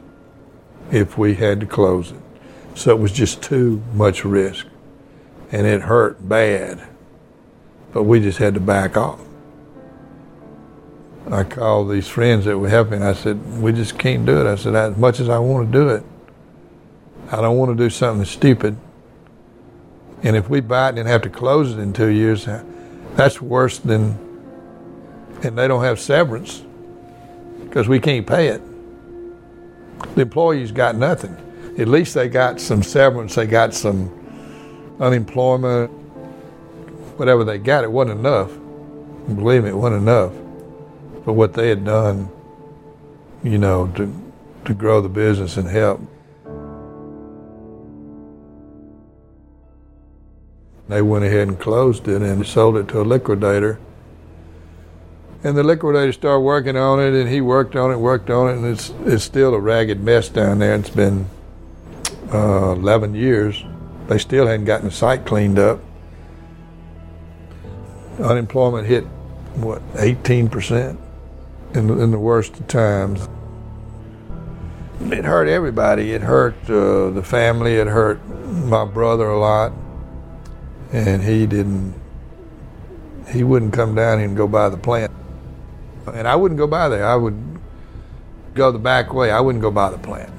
[0.91, 2.19] if we had to close it.
[2.75, 4.67] So it was just too much risk,
[5.51, 6.81] and it hurt bad.
[7.93, 9.21] But we just had to back off.
[11.31, 13.01] I called these friends that were helping.
[13.01, 15.77] I said, "We just can't do it." I said, "As much as I want to
[15.77, 16.03] do it,
[17.31, 18.77] I don't want to do something stupid.
[20.23, 22.63] And if we buy it and have to close it in two years, uh,
[23.15, 24.23] that's worse than.
[25.43, 26.63] And they don't have severance
[27.63, 28.61] because we can't pay it.
[30.15, 31.35] The employees got nothing.
[31.77, 33.35] At least they got some severance.
[33.35, 34.09] They got some
[34.99, 35.91] unemployment.
[37.17, 38.51] Whatever they got, it wasn't enough.
[39.27, 40.31] Believe me, it wasn't enough
[41.23, 42.29] for what they had done,
[43.43, 44.13] you know, to,
[44.65, 45.99] to grow the business and help.
[50.87, 53.79] They went ahead and closed it and sold it to a liquidator.
[55.43, 58.57] And the liquidator started working on it, and he worked on it, worked on it,
[58.57, 60.75] and it's it's still a ragged mess down there.
[60.75, 61.27] It's been
[62.31, 63.63] uh, 11 years.
[64.07, 65.79] They still hadn't gotten the site cleaned up.
[68.19, 69.03] Unemployment hit
[69.55, 70.99] what 18 percent
[71.73, 73.27] in, in the worst of times.
[75.01, 76.13] It hurt everybody.
[76.13, 77.75] It hurt uh, the family.
[77.75, 79.73] It hurt my brother a lot
[80.95, 81.93] and he didn't
[83.29, 85.11] he wouldn't come down and go by the plant.
[86.13, 87.05] And i wouldn't go by there.
[87.05, 87.35] I would
[88.53, 89.29] go the back way.
[89.29, 90.31] I wouldn't go by the plant.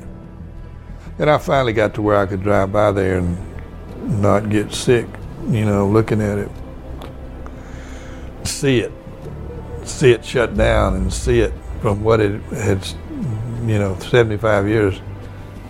[1.19, 3.37] And i finally got to where i could drive by there and
[4.23, 5.07] not get sick
[5.49, 6.51] you know looking at it.
[8.45, 8.93] See it
[9.85, 12.87] see it shut down and see it from what it had
[13.67, 15.01] you know 75 years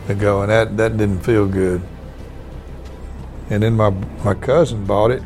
[0.09, 0.43] ago.
[0.43, 1.83] And that that didn't feel good
[3.51, 3.91] and then my,
[4.25, 5.23] my cousin bought it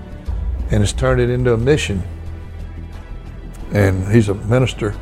[0.70, 2.02] and has turned it into a mission.
[3.72, 4.94] And he's a minister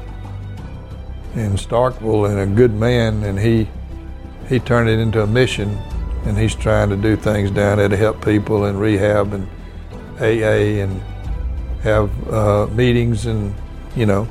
[1.35, 3.68] in Starkville and a good man, and he
[4.48, 5.68] he turned it into a mission,
[6.24, 9.46] and he's trying to do things down there to help people in rehab and
[10.20, 11.02] AA and
[11.83, 13.54] have uh, meetings and
[13.94, 14.28] you know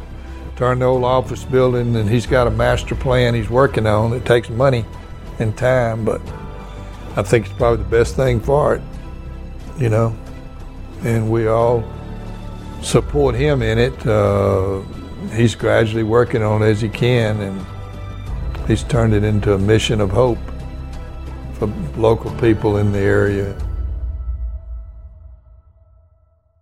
[0.55, 1.95] turn the old office building.
[1.95, 4.13] And he's got a master plan he's working on.
[4.13, 4.85] It takes money
[5.39, 6.21] and time, but
[7.17, 8.81] I think it's probably the best thing for it,
[9.79, 10.15] you know.
[11.03, 11.83] And we all
[12.83, 14.05] support him in it.
[14.05, 14.81] Uh,
[15.33, 17.65] he's gradually working on it as he can, and
[18.67, 20.37] he's turned it into a mission of hope
[21.53, 21.65] for
[21.97, 23.57] local people in the area.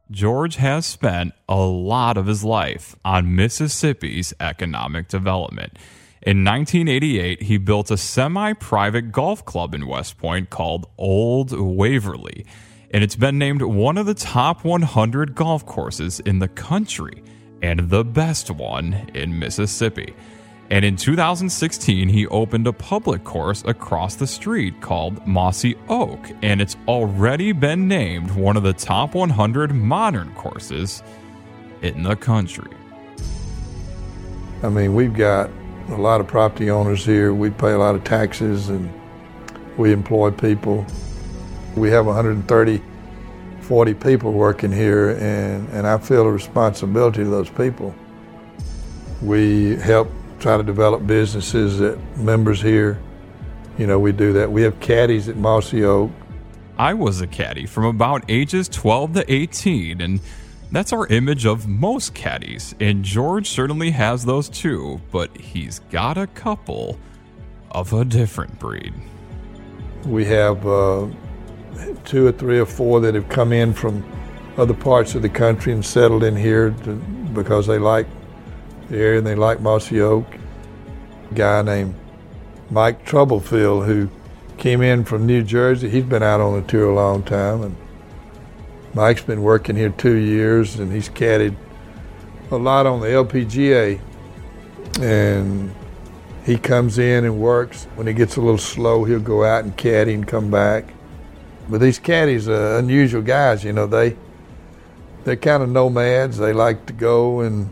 [0.10, 5.78] George has spent a lot of his life on Mississippi's economic development.
[6.26, 12.48] In 1988, he built a semi private golf club in West Point called Old Waverly,
[12.90, 17.22] and it's been named one of the top 100 golf courses in the country
[17.62, 20.16] and the best one in Mississippi.
[20.72, 26.60] And in 2016, he opened a public course across the street called Mossy Oak, and
[26.60, 31.04] it's already been named one of the top 100 modern courses
[31.84, 32.72] in the country.
[34.64, 35.52] I mean, we've got
[35.89, 37.34] a lot of property owners here.
[37.34, 38.91] We pay a lot of taxes and
[39.78, 40.86] we employ people.
[41.76, 42.82] We have 130,
[43.62, 47.93] 40 people working here, and, and I feel a responsibility to those people.
[49.21, 53.00] We help try to develop businesses that members here.
[53.78, 54.52] You know, we do that.
[54.52, 56.12] We have caddies at Mossy Oak.
[56.78, 60.19] I was a caddy from about ages 12 to 18, and
[60.71, 66.17] that's our image of most caddies, and George certainly has those too, but he's got
[66.17, 66.99] a couple
[67.71, 68.93] of a different breed.
[70.05, 71.07] We have uh,
[72.03, 74.03] two or three or four that have come in from
[74.57, 76.95] other parts of the country and settled in here to,
[77.34, 78.07] because they like
[78.89, 80.26] the area and they like Mossy Oak.
[81.32, 81.95] A guy named
[82.70, 84.09] Mike Troublefield who
[84.57, 85.89] came in from New Jersey.
[85.89, 87.76] He's been out on the tour a long time and
[88.96, 91.56] Mike's been working here two years and he's caddied
[92.50, 94.00] a lot on the LPGA.
[95.02, 95.76] And
[96.46, 97.86] he comes in and works.
[97.96, 100.86] When he gets a little slow, he'll go out and caddy and come back.
[101.68, 104.16] But these caddies are unusual guys, you know, they
[105.26, 106.38] they're kind of nomads.
[106.38, 107.72] They like to go and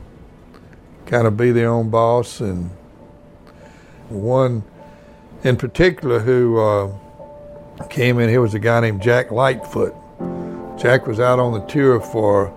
[1.05, 2.41] kind of be their own boss.
[2.41, 2.71] And
[4.09, 4.63] one
[5.43, 9.95] in particular who uh, came in here was a guy named Jack Lightfoot.
[10.83, 12.47] Jack was out on the tour for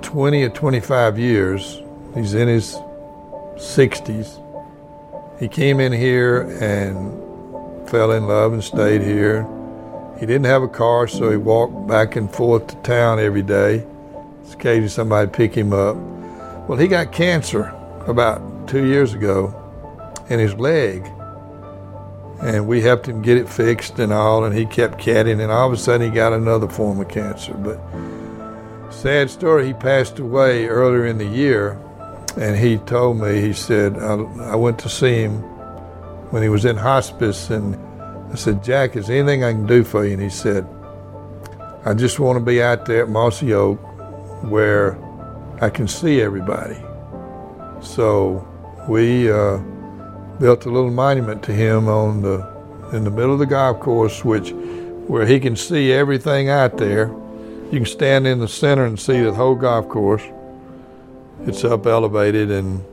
[0.00, 1.82] 20 or 25 years.
[2.14, 2.76] He's in his
[3.56, 4.40] 60s.
[5.38, 9.46] He came in here and fell in love and stayed here.
[10.18, 13.84] He didn't have a car, so he walked back and forth to town every day.
[14.50, 15.96] Occasionally somebody pick him up.
[16.66, 17.64] Well, he got cancer
[18.06, 19.54] about two years ago
[20.30, 21.06] in his leg.
[22.40, 25.66] And we helped him get it fixed and all, and he kept catting, and all
[25.66, 27.54] of a sudden he got another form of cancer.
[27.54, 27.80] But
[28.92, 31.80] sad story, he passed away earlier in the year,
[32.36, 34.14] and he told me, he said, I,
[34.52, 35.42] I went to see him
[36.30, 37.74] when he was in hospice, and
[38.30, 40.12] I said, Jack, is there anything I can do for you?
[40.12, 40.66] And he said,
[41.86, 43.78] I just want to be out there at Mossy Oak
[44.42, 44.98] where
[45.62, 46.76] I can see everybody.
[47.80, 48.46] So
[48.88, 49.58] we uh,
[50.38, 52.56] built a little monument to him on the
[52.92, 54.52] in the middle of the golf course, which
[55.06, 57.08] where he can see everything out there.
[57.70, 60.22] You can stand in the center and see the whole golf course.
[61.46, 62.84] It's up elevated, and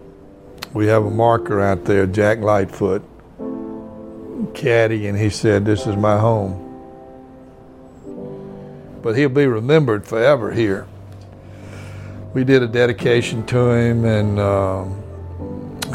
[0.73, 3.03] we have a marker out there, Jack Lightfoot,
[4.53, 6.59] caddy, and he said, "This is my home."
[9.01, 10.87] But he'll be remembered forever here
[12.33, 15.02] we did a dedication to him, and um,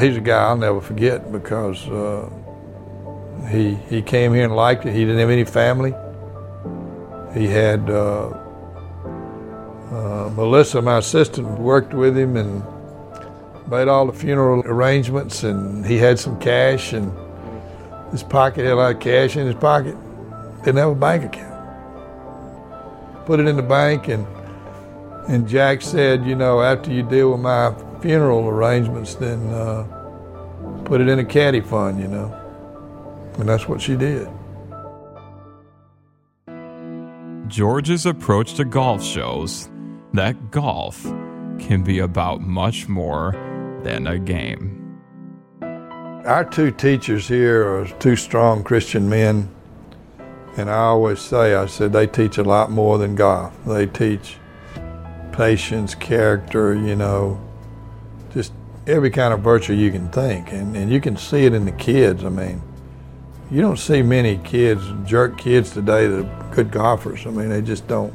[0.00, 2.30] he's a guy I'll never forget because uh,
[3.50, 4.92] he he came here and liked it.
[4.92, 5.94] He didn't have any family.
[7.34, 8.28] He had uh,
[9.90, 12.62] uh, Melissa, my assistant, worked with him and
[13.68, 17.12] made all the funeral arrangements, and he had some cash, and
[18.10, 19.96] his pocket had a lot of cash in his pocket.
[20.64, 21.54] Didn't have a bank account.
[23.26, 24.26] Put it in the bank and
[25.28, 27.70] and Jack said, you know, after you deal with my
[28.00, 29.84] funeral arrangements, then uh,
[30.84, 32.34] put it in a caddy fund, you know.
[33.38, 34.28] And that's what she did.
[37.48, 39.70] George's approach to golf shows
[40.12, 41.02] that golf
[41.58, 43.32] can be about much more
[43.82, 44.74] than a game.
[46.24, 49.48] Our two teachers here are two strong Christian men.
[50.56, 53.54] And I always say, I said, they teach a lot more than golf.
[53.64, 54.36] They teach
[55.32, 57.40] patience, character, you know,
[58.32, 58.52] just
[58.86, 60.52] every kind of virtue you can think.
[60.52, 62.24] And, and you can see it in the kids.
[62.24, 62.62] I mean,
[63.50, 67.26] you don't see many kids, jerk kids today that are good golfers.
[67.26, 68.12] I mean, they just don't.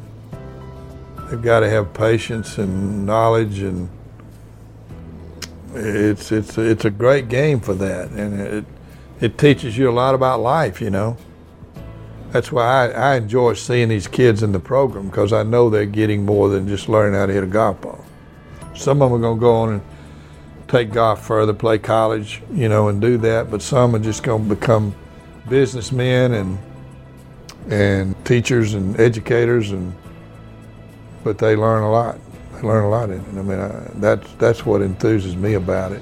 [1.30, 3.90] They've got to have patience and knowledge, and
[5.74, 8.66] it's it's it's a great game for that, and it
[9.20, 11.18] it teaches you a lot about life, you know
[12.34, 15.86] that's why I, I enjoy seeing these kids in the program because I know they're
[15.86, 18.04] getting more than just learning how to hit a golf ball.
[18.76, 19.82] Some of them are to go on and
[20.74, 23.52] take golf further, play college, you know, and do that.
[23.52, 24.96] But some are just going to become
[25.48, 26.58] businessmen and
[27.70, 29.94] and teachers and educators, and
[31.24, 32.18] but they learn a lot.
[32.54, 33.28] They learn a lot in it.
[33.28, 36.02] I mean, I, that's that's what enthuses me about it.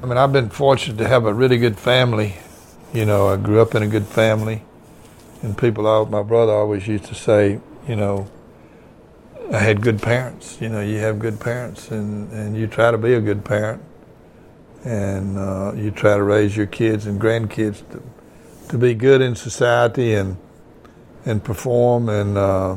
[0.00, 2.36] I mean, I've been fortunate to have a really good family.
[2.92, 4.62] You know, I grew up in a good family,
[5.42, 7.58] and people, my brother always used to say,
[7.88, 8.28] you know,
[9.52, 10.58] I had good parents.
[10.62, 13.82] You know, you have good parents, and, and you try to be a good parent,
[14.82, 18.02] and uh, you try to raise your kids and grandkids to,
[18.70, 20.38] to be good in society and
[21.26, 22.76] and perform, and uh,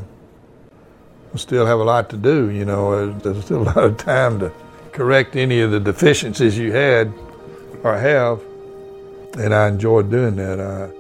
[1.36, 2.50] still have a lot to do.
[2.50, 4.52] You know, there's still a lot of time to
[4.92, 7.14] correct any of the deficiencies you had
[7.84, 8.42] or have,
[9.38, 10.60] and I enjoyed doing that.
[10.60, 10.92] I,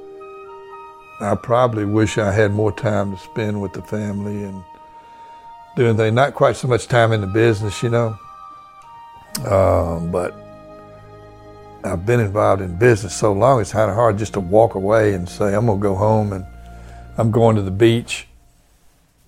[1.20, 4.64] I probably wish I had more time to spend with the family and
[5.76, 6.14] doing things.
[6.14, 8.18] Not quite so much time in the business, you know,
[9.46, 10.34] uh, but
[11.84, 15.14] I've been involved in business so long, it's kind of hard just to walk away
[15.14, 16.46] and say, I'm going to go home and
[17.18, 18.28] I'm going to the beach.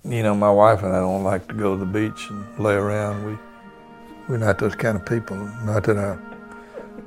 [0.03, 2.73] You know, my wife and I don't like to go to the beach and lay
[2.73, 3.25] around.
[3.25, 3.37] We
[4.27, 5.37] we're not those kind of people.
[5.37, 6.17] Not that I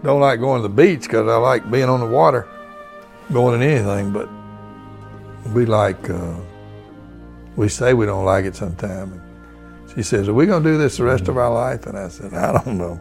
[0.02, 2.48] don't like going to the beach because I like being on the water,
[3.32, 4.28] going in anything, but
[5.52, 6.36] we like, uh,
[7.56, 9.19] we say we don't like it sometimes.
[9.90, 11.86] And she says, Are we going to do this the rest of our life?
[11.86, 13.00] And I said, I don't know.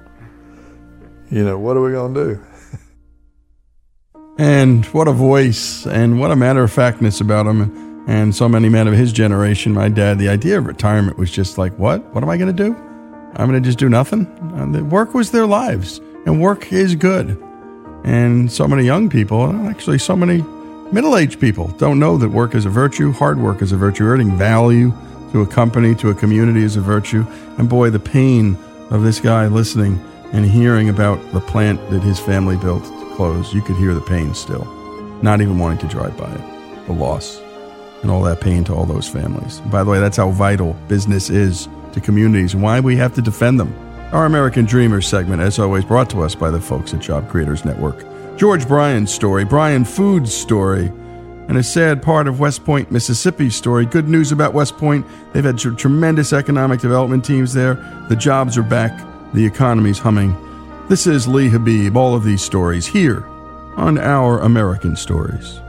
[1.30, 2.46] You know, what are we going to do?
[4.40, 8.08] and what a voice and what a matter of factness about him.
[8.08, 11.58] And so many men of his generation, my dad, the idea of retirement was just
[11.58, 12.04] like, What?
[12.14, 12.76] What am I going to do?
[13.36, 14.26] I'm going to just do nothing.
[14.26, 17.40] Uh, work was their lives, and work is good.
[18.04, 20.42] And so many young people, and actually, so many
[20.92, 24.06] middle aged people, don't know that work is a virtue, hard work is a virtue,
[24.06, 24.92] earning value
[25.32, 27.25] to a company, to a community is a virtue.
[27.57, 28.57] And boy, the pain
[28.89, 29.99] of this guy listening
[30.32, 32.84] and hearing about the plant that his family built
[33.15, 34.65] closed, you could hear the pain still.
[35.21, 36.86] Not even wanting to drive by it.
[36.88, 37.41] The loss
[38.01, 39.59] and all that pain to all those families.
[39.61, 43.21] By the way, that's how vital business is to communities and why we have to
[43.21, 43.73] defend them.
[44.11, 47.65] Our American Dreamers segment, as always, brought to us by the folks at Job Creators
[47.65, 48.05] Network.
[48.38, 50.91] George Bryan's story, Bryan Foods' story,
[51.50, 53.84] and a sad part of West Point, Mississippi's story.
[53.88, 55.06] Good news about West Point.
[55.34, 57.74] They've had tr- tremendous economic development teams there.
[58.08, 59.04] The jobs are back.
[59.34, 60.38] The economy's humming.
[60.89, 61.97] This is Lee Habib.
[61.97, 63.26] All of these stories here
[63.78, 65.60] on Our American Stories.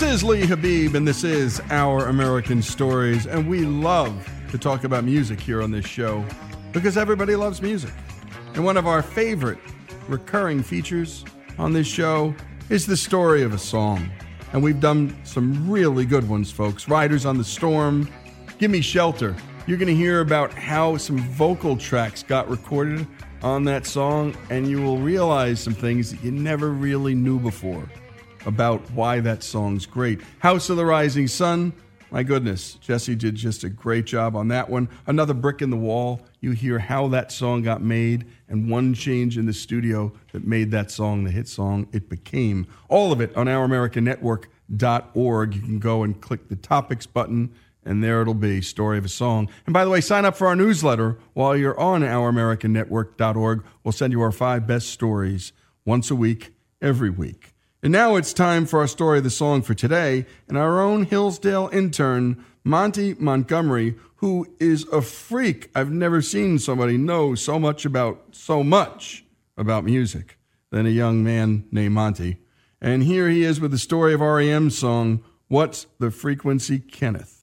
[0.00, 3.26] This is Lee Habib, and this is Our American Stories.
[3.26, 6.24] And we love to talk about music here on this show
[6.72, 7.92] because everybody loves music.
[8.54, 9.58] And one of our favorite
[10.08, 11.26] recurring features
[11.58, 12.34] on this show
[12.70, 14.10] is the story of a song.
[14.54, 16.88] And we've done some really good ones, folks.
[16.88, 18.08] Riders on the Storm,
[18.56, 19.36] Give Me Shelter.
[19.66, 23.06] You're going to hear about how some vocal tracks got recorded
[23.42, 27.86] on that song, and you will realize some things that you never really knew before
[28.46, 30.20] about why that song's great.
[30.38, 31.72] House of the Rising Sun,
[32.10, 34.88] my goodness, Jesse did just a great job on that one.
[35.06, 36.22] Another brick in the wall.
[36.40, 40.72] You hear how that song got made and one change in the studio that made
[40.72, 42.66] that song the hit song it became.
[42.88, 45.54] All of it on ouramericannetwork.org.
[45.54, 49.08] You can go and click the topics button and there it'll be story of a
[49.08, 53.92] song and by the way sign up for our newsletter while you're on ouramericannetwork.org we'll
[53.92, 55.52] send you our five best stories
[55.84, 57.49] once a week every week
[57.82, 61.04] and now it's time for our story of the song for today and our own
[61.04, 65.70] hillsdale intern monty montgomery who is a freak.
[65.74, 69.24] I've never seen somebody know so much about so much
[69.56, 70.38] about music
[70.70, 72.38] than a young man named monty.
[72.82, 77.39] And here he is with the story of rem's song what's the frequency kenneth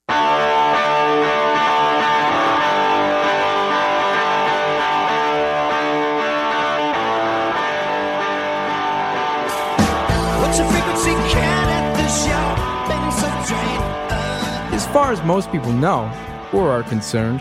[14.98, 16.12] far as most people know,
[16.52, 17.40] or are concerned,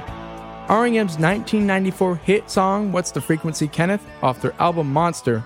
[0.69, 5.43] REM's 1994 hit song What's the Frequency Kenneth off their album Monster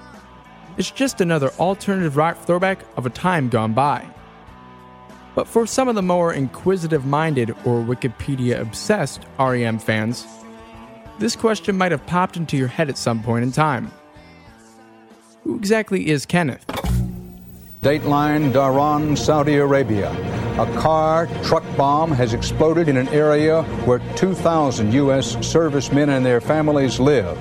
[0.77, 4.05] is just another alternative rock throwback of a time gone by.
[5.37, 10.27] But for some of the more inquisitive minded or Wikipedia obsessed REM fans,
[11.21, 13.89] this question might have popped into your head at some point in time.
[15.45, 16.67] Who exactly is Kenneth?
[17.83, 20.11] Dateline, Dhahran, Saudi Arabia.
[20.61, 25.35] A car truck bomb has exploded in an area where 2,000 U.S.
[25.47, 27.39] servicemen and their families live.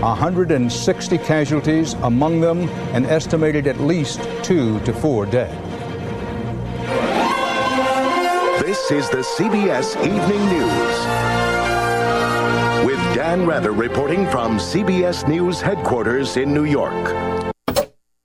[0.00, 5.50] 160 casualties, among them an estimated at least two to four dead.
[8.60, 10.96] This is the CBS Evening News.
[12.86, 16.94] With Dan Rather reporting from CBS News headquarters in New York.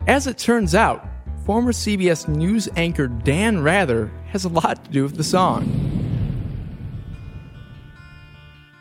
[0.05, 1.07] As it turns out,
[1.49, 5.65] former CBS News anchor Dan Rather has a lot to do with the song.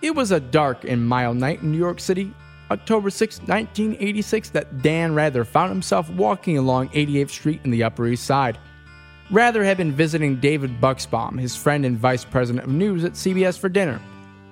[0.02, 2.30] It was a dark and mild night in New York City,
[2.70, 8.06] October 6, 1986, that Dan Rather found himself walking along 88th Street in the Upper
[8.06, 8.58] East Side.
[9.30, 13.58] Rather had been visiting David Buksbaum, his friend and vice president of news at CBS
[13.58, 13.98] for dinner,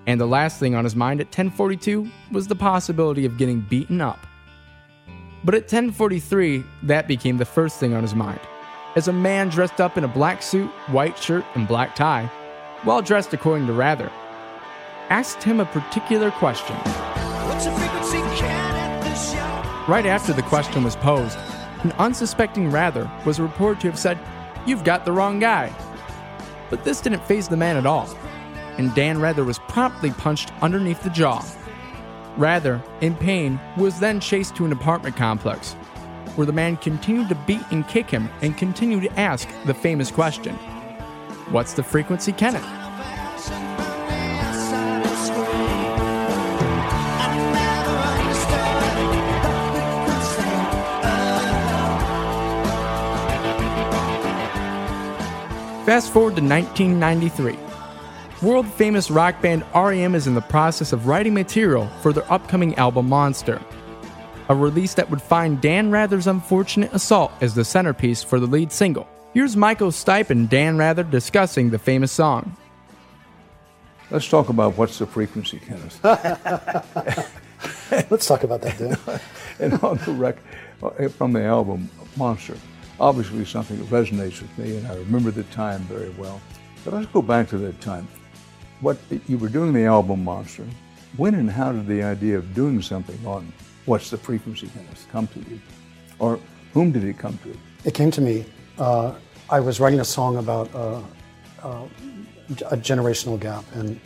[0.06, 4.00] and the last thing on his mind at 1042 was the possibility of getting beaten
[4.00, 4.26] up.
[5.46, 8.40] But at 1043, that became the first thing on his mind.
[8.96, 12.28] As a man dressed up in a black suit, white shirt, and black tie,
[12.84, 14.10] well dressed according to Rather,
[15.08, 16.74] asked him a particular question.
[16.74, 19.04] What's your frequency, Kenneth?
[19.04, 19.34] This.
[19.88, 21.38] Right after the question was posed,
[21.84, 24.18] an unsuspecting Rather was reported to have said,
[24.66, 25.72] You've got the wrong guy.
[26.70, 28.08] But this didn't faze the man at all,
[28.78, 31.40] and Dan Rather was promptly punched underneath the jaw.
[32.36, 35.72] Rather, in pain, was then chased to an apartment complex,
[36.36, 40.10] where the man continued to beat and kick him and continued to ask the famous
[40.10, 40.54] question
[41.50, 42.64] What's the frequency, Kenneth?
[55.86, 57.75] Fast forward to 1993.
[58.42, 62.74] World famous rock band REM is in the process of writing material for their upcoming
[62.74, 63.62] album Monster,
[64.50, 68.70] a release that would find Dan Rather's unfortunate assault as the centerpiece for the lead
[68.70, 69.08] single.
[69.32, 72.54] Here's Michael Stipe and Dan Rather discussing the famous song.
[74.10, 75.98] Let's talk about what's the frequency, Kenneth.
[78.10, 78.98] Let's talk about that, Dan.
[79.60, 80.42] and on the rec-
[80.82, 82.58] uh, from the album Monster,
[83.00, 86.38] obviously something that resonates with me, and I remember the time very well.
[86.84, 88.06] But let's go back to that time.
[88.80, 90.66] What you were doing the album Monster.
[91.16, 93.52] When and how did the idea of doing something on
[93.86, 95.60] What's the Frequency Kenneth come to you,
[96.18, 96.38] or
[96.74, 97.56] whom did it come to?
[97.84, 98.44] It came to me.
[98.78, 99.14] Uh,
[99.48, 101.00] I was writing a song about uh,
[101.62, 101.86] uh,
[102.70, 103.98] a generational gap and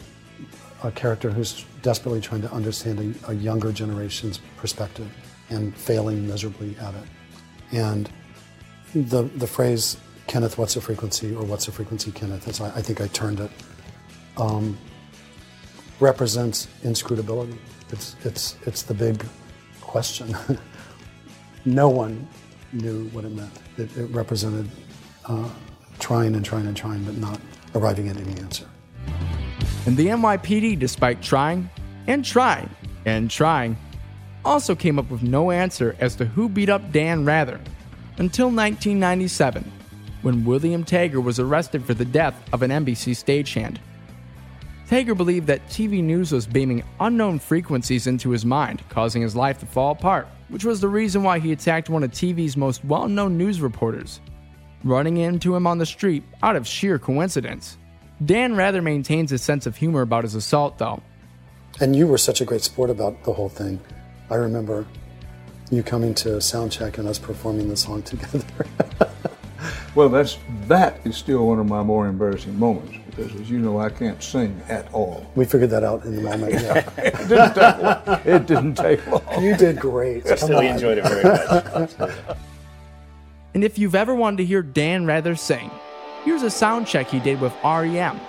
[0.85, 5.11] a character who's desperately trying to understand a, a, younger generation's perspective
[5.49, 7.05] and failing miserably at it.
[7.73, 8.11] And
[8.95, 9.97] the the phrase
[10.27, 13.51] "Kenneth, what's the frequency?" or "What's the frequency, Kenneth?" I, I think I turned it,
[14.41, 14.77] um,
[16.01, 17.57] represents inscrutability.
[17.91, 19.25] It's it's it's the big
[19.81, 20.35] question.
[21.65, 22.27] no one
[22.73, 23.53] knew what it meant.
[23.77, 24.69] It, it represented
[25.27, 25.49] uh,
[25.99, 27.41] trying and trying and trying, but not
[27.75, 28.67] arriving at any answer.
[29.87, 31.69] And the NYPD, despite trying
[32.07, 32.71] and trying
[33.05, 33.77] and trying,
[34.45, 37.61] also came up with no answer as to who beat up Dan Rather
[38.19, 39.71] until 1997,
[40.23, 43.79] when William Tager was arrested for the death of an NBC stagehand.
[44.91, 49.61] Tager believed that TV news was beaming unknown frequencies into his mind, causing his life
[49.61, 53.07] to fall apart, which was the reason why he attacked one of TV's most well
[53.07, 54.21] known news reporters,
[54.83, 57.79] running into him on the street out of sheer coincidence.
[58.27, 61.01] Dan rather maintains his sense of humor about his assault, though.
[61.79, 63.79] And you were such a great sport about the whole thing.
[64.29, 64.89] I remember
[65.71, 68.67] you coming to sound check and us performing the song together.
[69.95, 70.37] well, that's
[70.67, 74.23] that is still one of my more embarrassing moments because, as you know, I can't
[74.23, 75.27] sing at all.
[75.35, 76.53] We figured that out in the moment.
[76.55, 76.89] Yeah.
[76.99, 78.21] it, didn't take long.
[78.25, 79.43] it didn't take long.
[79.43, 80.27] You did great.
[80.27, 82.15] I still enjoyed it very much.
[83.55, 85.71] and if you've ever wanted to hear Dan Rather sing,
[86.25, 88.21] here's a sound check he did with REM.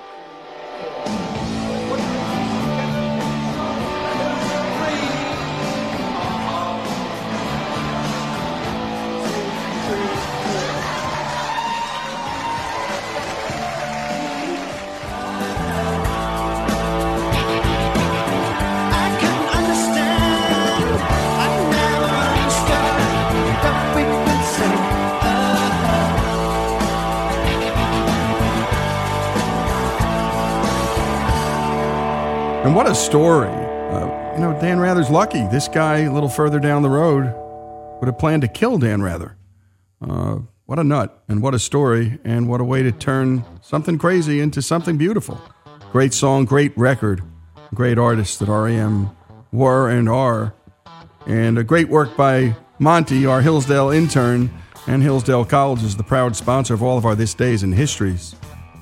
[32.72, 33.49] And what a story.
[33.49, 35.45] Uh, you know, Dan Rather's lucky.
[35.47, 37.26] This guy, a little further down the road,
[37.99, 39.36] would have planned to kill Dan Rather.
[40.01, 43.97] Uh, what a nut, and what a story, and what a way to turn something
[43.97, 45.38] crazy into something beautiful.
[45.91, 47.22] Great song, great record,
[47.74, 49.09] great artists that REM
[49.51, 50.53] were and are,
[51.28, 54.49] and a great work by Monty, our Hillsdale intern,
[54.88, 58.34] and Hillsdale College is the proud sponsor of all of our This Days and Histories.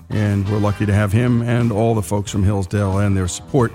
[0.10, 3.72] And we're lucky to have him and all the folks from Hillsdale and their support.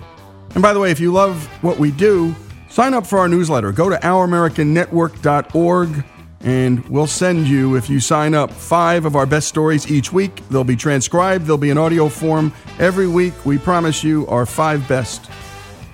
[0.54, 2.34] And by the way, if you love what we do,
[2.68, 3.72] sign up for our newsletter.
[3.72, 6.04] Go to ouramericannetwork.org
[6.40, 10.46] and we'll send you, if you sign up, five of our best stories each week.
[10.50, 13.32] They'll be transcribed, they'll be in audio form every week.
[13.46, 15.30] We promise you our five best.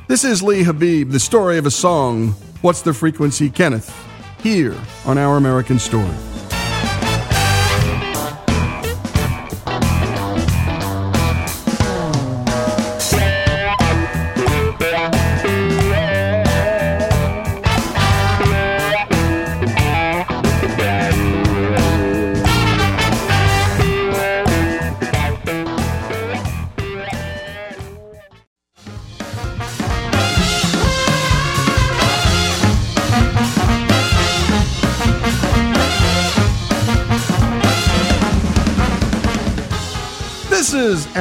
[0.08, 2.30] This is Lee Habib, the story of a song,
[2.62, 3.96] What's the Frequency, Kenneth,
[4.42, 4.74] here
[5.06, 6.16] on Our American Story.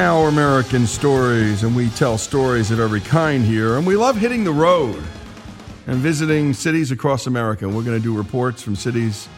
[0.00, 4.44] Our American Stories, and we tell stories of every kind here, and we love hitting
[4.44, 5.04] the road
[5.86, 7.68] and visiting cities across America.
[7.68, 9.28] We're going to do reports from cities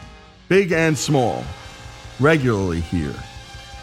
[0.47, 1.43] big and small
[2.17, 3.13] regularly here.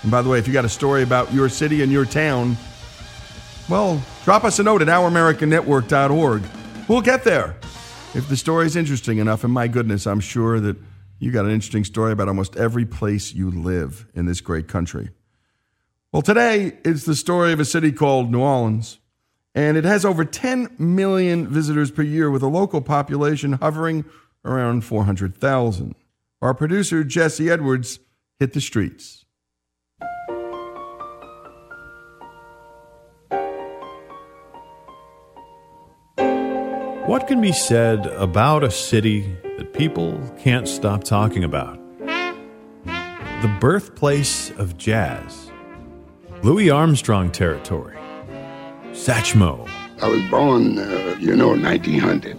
[0.01, 2.57] And by the way, if you got a story about your city and your town,
[3.69, 6.43] well, drop us a note at ouramericannetwork.org.
[6.89, 7.57] We'll get there.
[8.15, 10.79] If the story is interesting enough, and my goodness, I'm sure that
[11.19, 15.11] you got an interesting story about almost every place you live in this great country.
[16.13, 18.99] Well, today it's the story of a city called New Orleans,
[19.55, 24.05] and it has over 10 million visitors per year with a local population hovering
[24.45, 25.95] around 400,000.
[26.43, 28.01] Our producer, Jesse Edwards,
[28.41, 29.25] hit the streets.
[37.07, 41.79] What can be said about a city that people can't stop talking about?
[42.85, 45.50] The birthplace of jazz.
[46.43, 47.99] Louis Armstrong territory,
[48.93, 49.69] Satchmo.
[50.01, 52.35] I was born, uh, you know, 1900.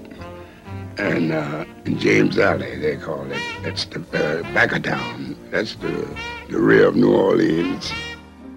[0.98, 3.40] And uh, in James Alley, they call it.
[3.62, 5.38] That's the uh, back of town.
[5.52, 6.08] That's the,
[6.50, 7.92] the rear of New Orleans.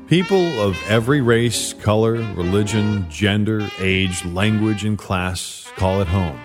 [0.07, 6.41] People of every race, color, religion, gender, age, language, and class call it home.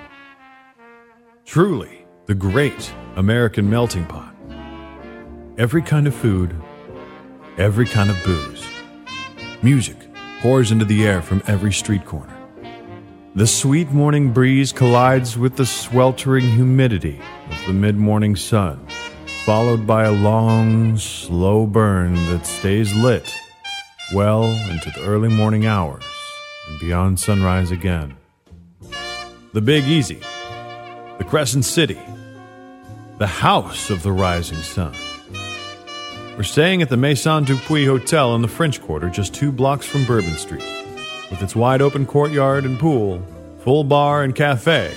[1.45, 4.35] Truly, the great American melting pot.
[5.57, 6.53] Every kind of food,
[7.57, 8.59] every kind of booze.
[9.62, 9.97] Music
[10.41, 12.34] pours into the air from every street corner.
[13.36, 18.88] The sweet morning breeze collides with the sweltering humidity of the mid morning sun,
[19.45, 23.34] followed by a long, slow burn that stays lit
[24.14, 26.05] well into the early morning hours
[26.70, 28.16] and beyond sunrise again.
[29.51, 30.22] The Big Easy,
[31.18, 31.99] the Crescent City,
[33.18, 34.95] the house of the rising sun.
[36.39, 40.05] We're staying at the Maison Dupuy Hotel in the French Quarter, just two blocks from
[40.05, 40.63] Bourbon Street.
[41.29, 43.21] With its wide open courtyard and pool,
[43.65, 44.95] full bar and cafe,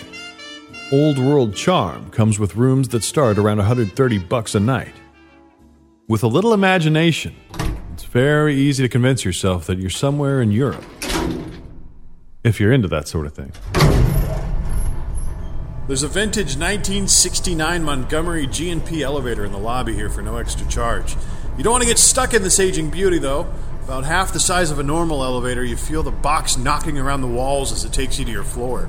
[0.93, 4.95] old world charm comes with rooms that start around 130 bucks a night.
[6.07, 7.35] With a little imagination,
[7.93, 10.85] it's very easy to convince yourself that you're somewhere in Europe.
[12.45, 13.51] If you're into that sort of thing.
[15.89, 21.17] There's a vintage 1969 Montgomery G&P elevator in the lobby here for no extra charge.
[21.59, 23.53] You don't want to get stuck in this aging beauty though.
[23.83, 27.27] About half the size of a normal elevator, you feel the box knocking around the
[27.27, 28.89] walls as it takes you to your floor.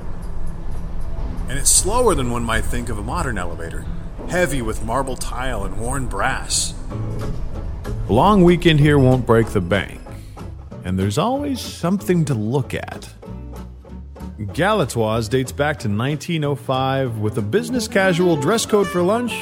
[1.48, 3.84] And it's slower than one might think of a modern elevator,
[4.28, 6.74] heavy with marble tile and worn brass.
[8.08, 10.00] A long weekend here won't break the bank,
[10.84, 13.12] and there's always something to look at.
[14.38, 19.32] Galatoire's dates back to 1905 with a business casual dress code for lunch,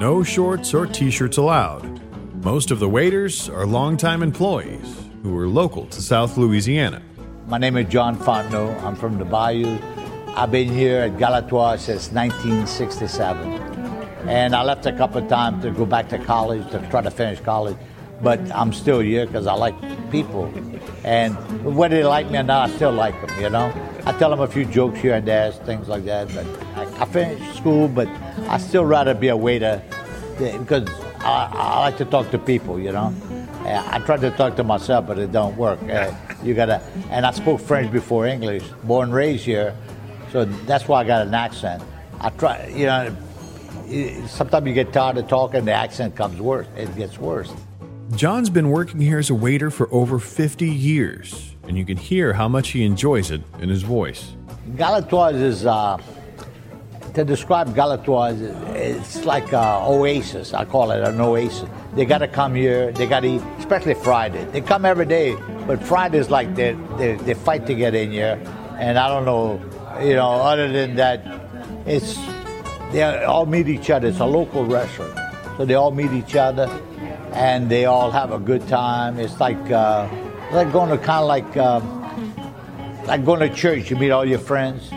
[0.00, 2.00] no shorts or t shirts allowed.
[2.42, 7.02] Most of the waiters are longtime employees who are local to South Louisiana.
[7.46, 8.82] My name is John Fontenot.
[8.82, 9.78] I'm from the Bayou.
[10.28, 13.52] I've been here at Galatoire since 1967.
[14.28, 17.10] And I left a couple of times to go back to college to try to
[17.10, 17.76] finish college.
[18.22, 19.74] But I'm still here because I like
[20.10, 20.50] people.
[21.04, 21.36] And
[21.76, 23.91] whether they like me or not, I still like them, you know?
[24.04, 26.28] I tell them a few jokes here and there, things like that.
[26.34, 26.46] But
[26.76, 28.08] I, I finished school, but
[28.48, 29.82] I still rather be a waiter
[30.38, 30.88] eh, because
[31.20, 33.14] I, I like to talk to people, you know?
[33.64, 35.80] Eh, I try to talk to myself, but it don't work.
[35.84, 39.76] Uh, you gotta, and I spoke French before English, born and raised here,
[40.32, 41.82] so that's why I got an accent.
[42.20, 43.16] I try, you know,
[44.26, 46.66] sometimes you get tired of talking, the accent comes worse.
[46.76, 47.52] It gets worse.
[48.16, 52.32] John's been working here as a waiter for over 50 years, and you can hear
[52.32, 54.32] how much he enjoys it in his voice.
[54.76, 55.98] Galatoire's is, uh,
[57.14, 58.40] to describe Galatoire's,
[58.74, 60.54] it's like an oasis.
[60.54, 61.68] I call it an oasis.
[61.94, 64.44] They got to come here, they got to eat, especially Friday.
[64.46, 65.36] They come every day,
[65.66, 68.40] but Friday's like they, they, they fight to get in here.
[68.78, 69.60] And I don't know,
[70.00, 71.22] you know, other than that,
[71.86, 72.16] it's,
[72.92, 74.08] they all meet each other.
[74.08, 75.18] It's a local restaurant.
[75.56, 76.66] So they all meet each other
[77.32, 79.18] and they all have a good time.
[79.18, 80.08] It's like uh,
[80.52, 83.90] like going to kind of like um, like going to church.
[83.90, 84.90] You meet all your friends,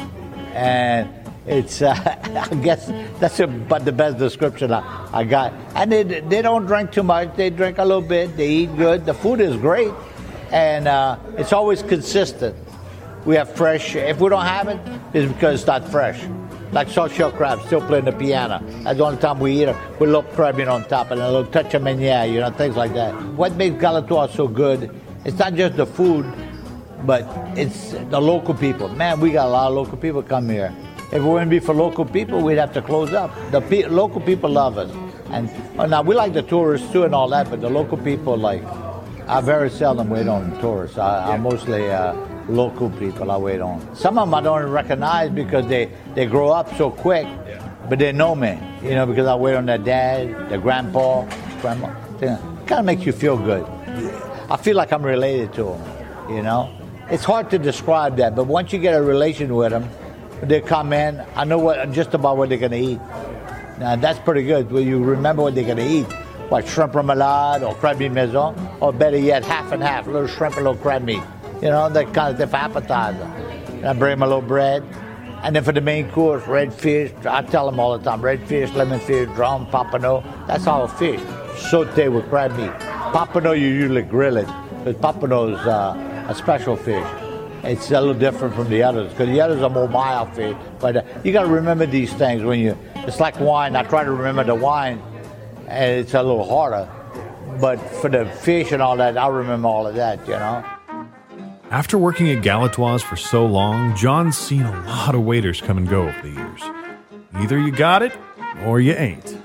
[0.54, 1.10] and
[1.48, 1.96] it's uh,
[2.52, 2.88] I guess
[3.20, 5.54] that's about the best description I, I got.
[5.76, 7.36] And they they don't drink too much.
[7.36, 8.36] They drink a little bit.
[8.36, 9.06] They eat good.
[9.06, 9.94] The food is great,
[10.52, 12.56] and uh, it's always consistent.
[13.26, 13.96] We have fresh.
[13.96, 14.80] If we don't have it,
[15.14, 16.24] it's because it's not fresh
[16.72, 18.62] like soft shell crab, still playing the piano.
[18.84, 21.32] That's the only time we eat it with a little crab on top and a
[21.32, 23.14] little touch of meuniere, you know, things like that.
[23.34, 24.90] What makes Galatoire so good,
[25.26, 26.26] it's not just the food,
[27.04, 27.24] but
[27.58, 28.88] it's the local people.
[28.90, 30.74] Man, we got a lot of local people come here.
[31.08, 33.32] If it wouldn't be for local people, we'd have to close up.
[33.52, 34.92] The pe- local people love us.
[35.30, 38.38] And well, now we like the tourists too and all that, but the local people,
[38.38, 38.64] like,
[39.28, 40.98] I very seldom wait on tourists.
[40.98, 42.14] I, I mostly uh,
[42.48, 43.96] local people I wait on.
[43.96, 47.28] Some of them I don't recognize because they, they grow up so quick,
[47.90, 51.26] but they know me, you know, because I wait on their dad, their grandpa,
[51.62, 51.90] grandma.
[52.22, 53.66] It kind of makes you feel good.
[54.50, 56.72] I feel like I'm related to them, you know.
[57.10, 59.88] It's hard to describe that, but once you get a relation with them,
[60.42, 63.00] they come in, I know what just about what they're to eat.
[63.80, 64.72] Now, that's pretty good.
[64.72, 66.08] Well, you remember what they're to eat.
[66.52, 68.56] like shrimp remoulade or crab meat maison?
[68.80, 71.22] Or better yet, half and half, a little shrimp and a little crab meat
[71.62, 73.24] you know, that kind of different appetizer.
[73.74, 74.84] And I bring them a little bread.
[75.44, 78.48] And then for the main course, red fish, I tell them all the time, red
[78.48, 81.20] fish, lemon fish, drum, pompano, that's all fish.
[81.56, 82.95] Sauté with crab meat.
[83.16, 84.48] Pompano, you usually grill it,
[84.84, 87.08] but pompano's uh, a special fish.
[87.64, 90.54] it's a little different from the others because the others are more mild fish.
[90.82, 92.78] But uh, you got to remember these things when you.
[93.08, 93.78] It's like wine.
[93.78, 95.02] I try to remember the wine,
[95.70, 96.90] and it's a little harder.
[97.62, 100.20] But for the fish and all that, I remember all of that.
[100.28, 100.66] You know.
[101.72, 105.88] After working at Galatoire's for so long, John's seen a lot of waiters come and
[105.88, 106.62] go over the years.
[107.36, 108.12] Either you got it
[108.66, 109.38] or you ain't.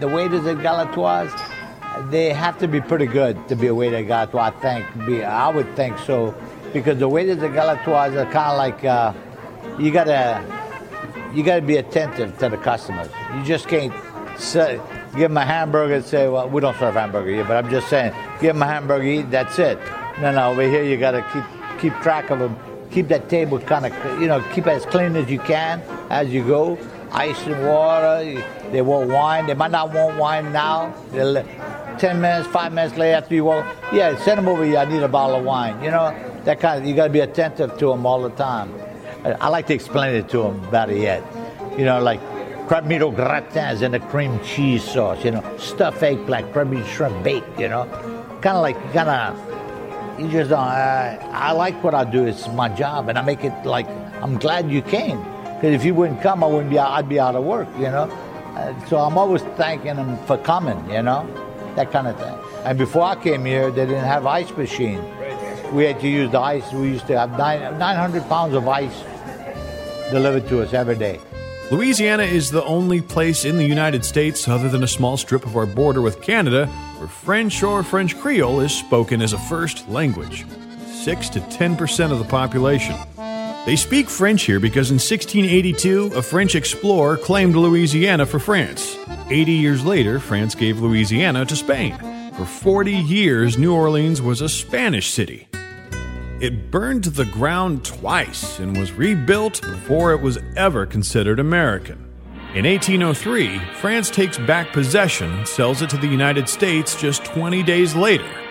[0.00, 1.51] The waiters at Galatoire's,
[2.10, 4.56] they have to be pretty good to be a waiter at Galatoire's.
[4.56, 5.06] I think.
[5.06, 6.34] Be, I would think so,
[6.72, 9.12] because the waiters at Galatoire's are kind of like uh,
[9.78, 10.42] you gotta
[11.34, 13.08] you gotta be attentive to the customers.
[13.36, 13.92] You just can't
[14.38, 14.80] say,
[15.12, 17.88] give them a hamburger and say, "Well, we don't serve hamburger here," but I'm just
[17.88, 19.78] saying, give them a hamburger, eat, that's it.
[20.20, 21.44] No, no, over here you gotta keep
[21.80, 22.56] keep track of them.
[22.90, 25.80] Keep that table kind of, you know, keep it as clean as you can
[26.10, 26.78] as you go.
[27.10, 28.42] Ice and water.
[28.70, 29.46] They want wine.
[29.46, 30.94] They might not want wine now.
[31.10, 31.42] They'll,
[31.98, 34.78] Ten minutes, five minutes later after you walk, yeah, send them over here.
[34.78, 35.82] I need a bottle of wine.
[35.82, 36.14] You know,
[36.44, 36.88] that kind of.
[36.88, 38.74] You got to be attentive to them all the time.
[39.24, 41.22] I, like to explain it to them better yet.
[41.78, 42.20] You know, like
[42.66, 45.24] crab meat au gratins and a cream cheese sauce.
[45.24, 47.60] You know, stuffed eggplant, crab shrimp baked.
[47.60, 47.86] You know,
[48.40, 50.20] kind of like kind of.
[50.20, 50.52] You just.
[50.52, 52.26] I, I like what I do.
[52.26, 53.88] It's my job, and I make it like
[54.20, 55.18] I'm glad you came.
[55.18, 56.78] Because if you wouldn't come, I wouldn't be.
[56.78, 57.68] I'd be out of work.
[57.76, 58.10] You know.
[58.54, 60.78] Uh, so I'm always thanking them for coming.
[60.90, 61.26] You know,
[61.76, 62.38] that kind of thing.
[62.64, 65.02] And before I came here, they didn't have ice machine.
[65.72, 66.70] We had to use the ice.
[66.72, 69.02] We used to have nine, 900 pounds of ice
[70.10, 71.18] delivered to us every day.
[71.70, 75.56] Louisiana is the only place in the United States, other than a small strip of
[75.56, 76.66] our border with Canada,
[76.98, 80.44] where French or French Creole is spoken as a first language.
[81.02, 82.94] 6 to 10% of the population.
[83.64, 88.98] They speak French here because in 1682, a French explorer claimed Louisiana for France.
[89.30, 91.96] 80 years later, France gave Louisiana to Spain.
[92.36, 95.46] For 40 years, New Orleans was a Spanish city.
[96.40, 102.12] It burned to the ground twice and was rebuilt before it was ever considered American.
[102.54, 107.62] In 1803, France takes back possession and sells it to the United States just 20
[107.62, 108.41] days later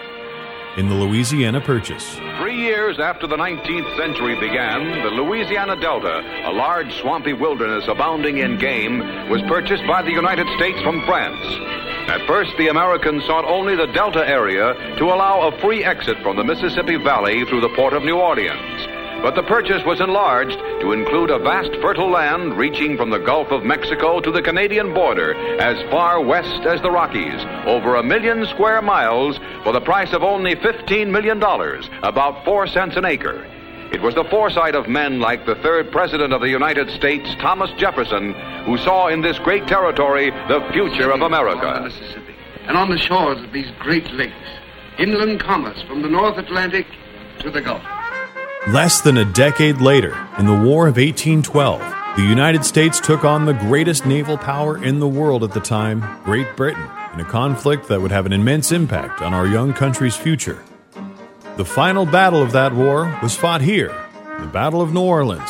[0.77, 2.15] in the Louisiana Purchase.
[2.39, 8.37] Three years after the 19th century began, the Louisiana Delta, a large swampy wilderness abounding
[8.37, 8.99] in game,
[9.29, 11.45] was purchased by the United States from France.
[12.09, 16.35] At first, the Americans sought only the Delta area to allow a free exit from
[16.35, 18.90] the Mississippi Valley through the port of New Orleans.
[19.21, 23.51] But the purchase was enlarged to include a vast fertile land reaching from the Gulf
[23.51, 28.47] of Mexico to the Canadian border as far west as the Rockies, over a million
[28.47, 31.37] square miles for the price of only $15 million,
[32.01, 33.45] about four cents an acre.
[33.91, 37.69] It was the foresight of men like the third President of the United States, Thomas
[37.77, 38.33] Jefferson,
[38.65, 41.81] who saw in this great territory the future of America.
[41.83, 44.33] Mississippi, and on the shores of these great lakes,
[44.97, 46.87] inland commerce from the North Atlantic
[47.39, 47.83] to the Gulf.
[48.67, 51.79] Less than a decade later, in the War of 1812,
[52.15, 56.05] the United States took on the greatest naval power in the world at the time,
[56.23, 60.15] Great Britain, in a conflict that would have an immense impact on our young country's
[60.15, 60.63] future.
[61.57, 63.95] The final battle of that war was fought here,
[64.39, 65.49] the Battle of New Orleans.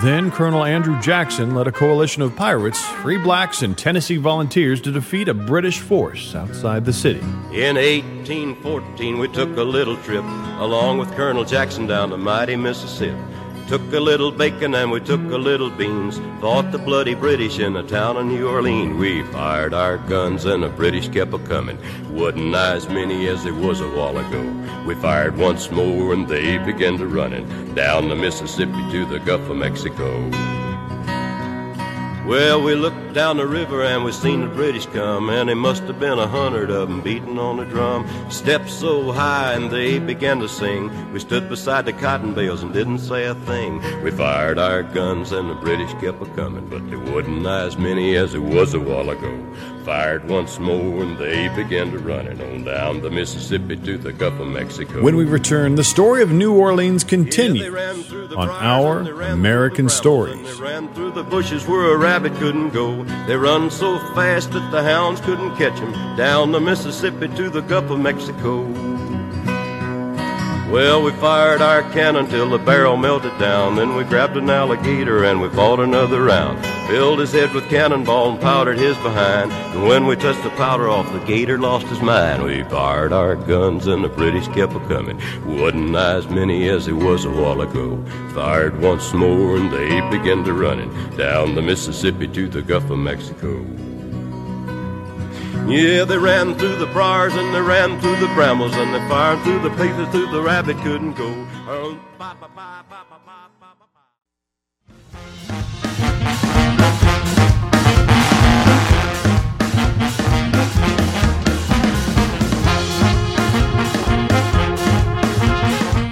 [0.00, 4.90] Then Colonel Andrew Jackson led a coalition of pirates, free blacks, and Tennessee volunteers to
[4.90, 7.20] defeat a British force outside the city.
[7.52, 10.24] In 1814, we took a little trip
[10.58, 13.20] along with Colonel Jackson down the mighty Mississippi.
[13.72, 16.20] Took a little bacon and we took a little beans.
[16.42, 18.98] Fought the bloody British in the town of New Orleans.
[18.98, 21.78] We fired our guns and the British kept a coming.
[22.10, 24.42] Wasn't as many as there was a while ago.
[24.86, 29.48] We fired once more and they began to running down the Mississippi to the Gulf
[29.48, 30.61] of Mexico.
[32.26, 35.82] Well, we looked down the river and we seen the British come, and they must
[35.82, 38.06] have been a hundred of 'em beating on the drum.
[38.30, 40.88] Stepped so high and they began to sing.
[41.12, 43.82] We stood beside the cotton bales and didn't say a thing.
[44.04, 48.16] We fired our guns and the British kept a coming, but they wasn't as many
[48.16, 49.32] as it was a while ago.
[49.84, 54.38] Fired once more and they began to running on down the Mississippi to the Gulf
[54.38, 55.02] of Mexico.
[55.02, 57.68] When we return, the story of New Orleans continues
[58.36, 60.60] on Our American Stories.
[62.12, 63.04] Rabbit couldn't go.
[63.26, 67.62] They run so fast that the hounds couldn't catch him Down the Mississippi to the
[67.62, 68.91] Gulf of Mexico.
[70.72, 73.76] Well, we fired our cannon till the barrel melted down.
[73.76, 76.64] Then we grabbed an alligator and we fought another round.
[76.88, 79.52] Filled his head with cannonball and powdered his behind.
[79.52, 82.42] And when we touched the powder off, the gator lost his mind.
[82.42, 85.20] We fired our guns and the British kept a coming.
[85.44, 88.02] Wasn't as many as there was a while ago.
[88.32, 92.98] Fired once more and they began to running down the Mississippi to the Gulf of
[92.98, 93.62] Mexico.
[95.68, 99.42] Yeah, they ran through the briars and they ran through the brambles and they fired
[99.42, 101.46] through the places through the rabbit couldn't go.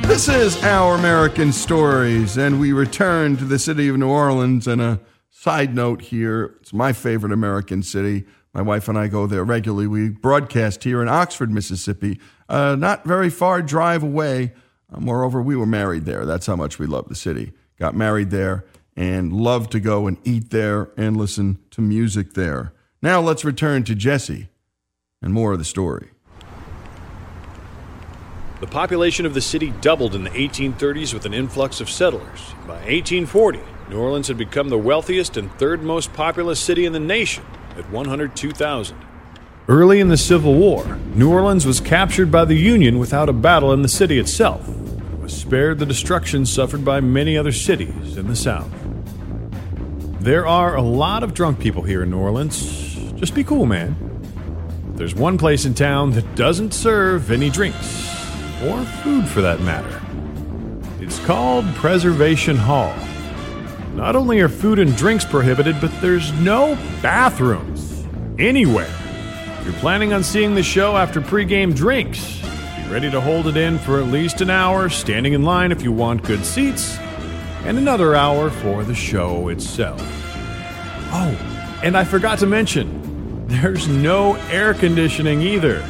[0.07, 4.67] This is Our American Stories, and we return to the city of New Orleans.
[4.67, 8.27] And a side note here it's my favorite American city.
[8.53, 9.87] My wife and I go there regularly.
[9.87, 14.53] We broadcast here in Oxford, Mississippi, uh, not very far drive away.
[14.93, 16.27] Uh, moreover, we were married there.
[16.27, 17.53] That's how much we love the city.
[17.79, 18.65] Got married there
[18.97, 22.73] and love to go and eat there and listen to music there.
[23.01, 24.49] Now let's return to Jesse
[25.23, 26.11] and more of the story.
[28.61, 32.53] The population of the city doubled in the 1830s with an influx of settlers.
[32.67, 37.01] By 1840, New Orleans had become the wealthiest and third most populous city in the
[37.01, 37.45] nation
[37.81, 38.97] at 102,000.
[39.68, 43.72] Early in the Civil War, New Orleans was captured by the Union without a battle
[43.72, 48.26] in the city itself, and was spared the destruction suffered by many other cities in
[48.26, 48.70] the South.
[50.20, 52.95] There are a lot of drunk people here in New Orleans.
[53.14, 53.97] Just be cool, man.
[54.95, 58.20] There's one place in town that doesn't serve any drinks,
[58.64, 60.01] or food for that matter.
[61.01, 62.95] It's called Preservation Hall.
[63.95, 68.07] Not only are food and drinks prohibited, but there's no bathrooms
[68.38, 68.93] anywhere.
[69.59, 73.57] If you're planning on seeing the show after pregame drinks, be ready to hold it
[73.57, 76.99] in for at least an hour, standing in line if you want good seats,
[77.64, 80.01] and another hour for the show itself.
[81.12, 85.84] Oh, and I forgot to mention, there's no air conditioning either.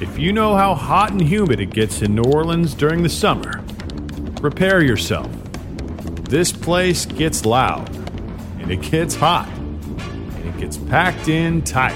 [0.00, 3.64] If you know how hot and humid it gets in New Orleans during the summer,
[4.36, 5.30] prepare yourself.
[6.28, 7.88] This place gets loud,
[8.58, 11.94] and it gets hot, and it gets packed in tight.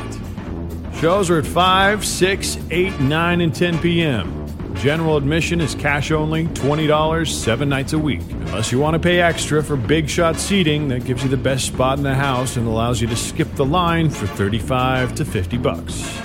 [1.01, 4.75] Shows are at 5, 6, 8, 9, and 10 p.m.
[4.77, 8.21] General admission is cash only, $20, seven nights a week.
[8.31, 11.67] Unless you want to pay extra for big shot seating that gives you the best
[11.67, 15.59] spot in the house and allows you to skip the line for 35 to 50
[15.59, 16.21] bucks.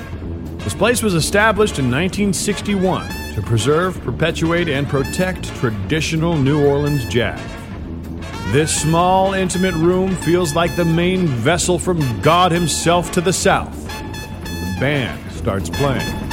[0.57, 7.41] This place was established in 1961 to preserve, perpetuate, and protect traditional New Orleans jazz.
[8.55, 13.77] This small, intimate room feels like the main vessel from God Himself to the south.
[14.45, 16.24] The band starts playing.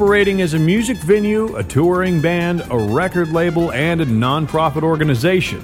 [0.00, 5.62] Operating as a music venue, a touring band, a record label, and a nonprofit organization,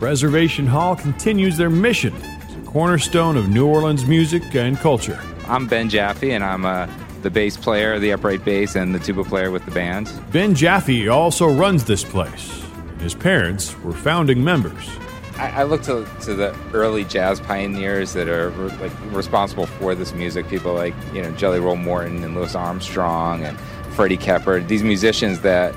[0.00, 5.20] Preservation Hall continues their mission as a cornerstone of New Orleans music and culture.
[5.48, 6.88] I'm Ben Jaffe, and I'm uh,
[7.20, 10.10] the bass player, the upright bass, and the tuba player with the band.
[10.32, 12.64] Ben Jaffe also runs this place.
[13.00, 14.88] His parents were founding members.
[15.36, 19.94] I, I look to, to the early jazz pioneers that are re- like responsible for
[19.94, 20.48] this music.
[20.48, 23.58] People like you know Jelly Roll Morton and Louis Armstrong and
[23.94, 24.68] Freddie Keppard.
[24.68, 25.74] These musicians that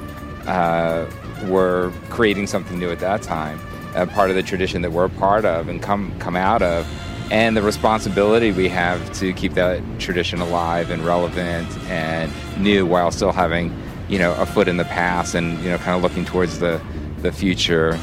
[0.47, 1.05] uh,
[1.45, 3.59] were creating something new at that time,
[3.95, 6.87] uh, part of the tradition that we're a part of and come come out of,
[7.31, 13.11] and the responsibility we have to keep that tradition alive and relevant and new while
[13.11, 13.75] still having
[14.09, 16.81] you know a foot in the past and you know kind of looking towards the
[17.21, 17.99] the future.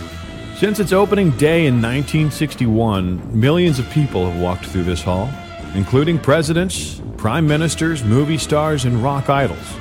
[0.56, 5.28] Since its opening day in 1961, millions of people have walked through this hall,
[5.74, 9.74] including presidents, prime ministers, movie stars, and rock idols.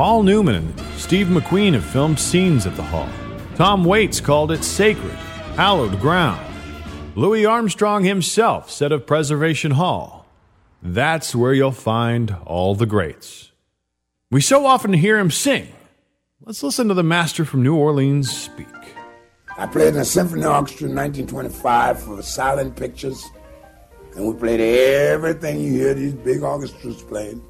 [0.00, 3.10] Paul Newman and Steve McQueen have filmed scenes at the hall.
[3.56, 5.12] Tom Waits called it sacred,
[5.56, 6.42] hallowed ground.
[7.16, 10.24] Louis Armstrong himself said of Preservation Hall,
[10.82, 13.52] that's where you'll find all the greats.
[14.30, 15.68] We so often hear him sing.
[16.46, 18.68] Let's listen to the master from New Orleans speak.
[19.58, 23.22] I played in a symphony orchestra in 1925 for Silent Pictures,
[24.16, 27.44] and we played everything you hear these big orchestras playing.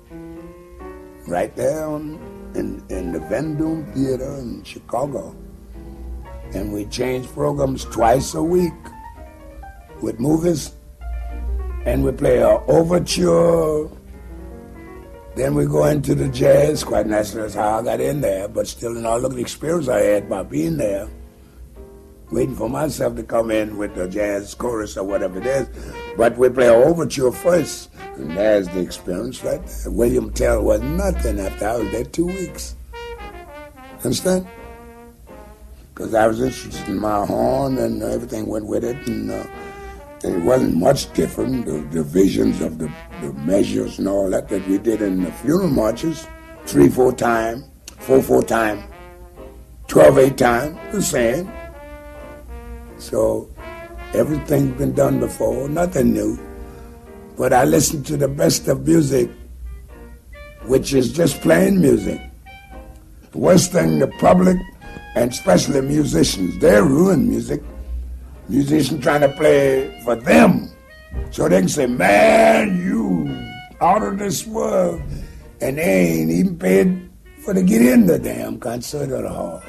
[1.28, 5.36] Right there on, in, in the Vendome Theater in Chicago.
[6.54, 8.72] And we changed programs twice a week
[10.02, 10.74] with movies,
[11.84, 13.88] and we play a overture.
[15.36, 16.82] Then we go into the jazz.
[16.82, 18.48] Quite naturally, that's how I got in there.
[18.48, 21.08] But still, in all of the experience I had by being there,
[22.30, 25.68] waiting for myself to come in with the jazz chorus or whatever it is.
[26.16, 27.89] But we play an overture first,
[28.20, 29.90] and there's the experience right there.
[29.90, 32.76] William Tell was nothing after I was there two weeks.
[34.04, 34.46] Understand?
[35.94, 39.44] Because I was interested in my horn and everything went with it, and, uh,
[40.22, 41.64] it wasn't much different.
[41.64, 42.92] The divisions of the,
[43.22, 46.26] the measures and all that that we did in the funeral marches,
[46.66, 47.64] three four time,
[47.98, 48.84] four four time,
[49.88, 51.50] twelve eight time, the same.
[52.98, 53.48] So
[54.12, 56.38] everything's been done before, nothing new.
[57.40, 59.30] But I listen to the best of music,
[60.66, 62.20] which is just plain music.
[63.32, 64.58] The worst thing the public
[65.14, 67.62] and especially musicians, they ruin music.
[68.50, 70.68] Musicians trying to play for them.
[71.30, 73.34] So they can say, man, you
[73.80, 75.00] out of this world.
[75.62, 79.62] And they ain't even paid for to get in the damn concert or the hall.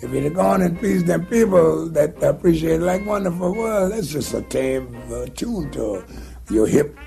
[0.00, 4.42] If you'd gone and pleased them people that appreciate like Wonderful World, that's just a
[4.42, 6.04] tame uh, tune to
[6.50, 6.98] your hip,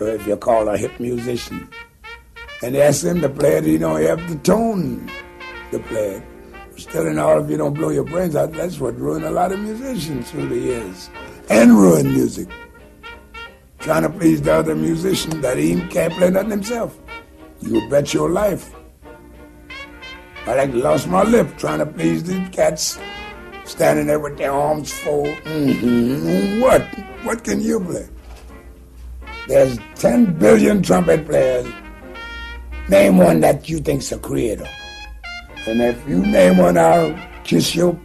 [0.00, 1.68] if you call a hip musician.
[2.62, 5.10] And ask them to play it, you don't have the tone
[5.70, 6.22] to play it.
[6.76, 9.52] Still in all, if you don't blow your brains out, that's what ruined a lot
[9.52, 11.10] of musicians through the years.
[11.48, 12.48] And ruined music.
[13.78, 16.98] Trying to please the other musician that he can't play nothing himself.
[17.60, 18.74] You bet your life.
[20.46, 22.98] I like lost my lip trying to please these cats
[23.64, 25.42] standing there with their arms folded.
[25.44, 26.60] Mm-hmm.
[26.60, 26.82] What?
[27.24, 28.08] What can you play?
[29.48, 31.66] There's 10 billion trumpet players.
[32.88, 34.68] Name one that you think's a creator.
[35.66, 37.98] And if you name one, I'll kiss your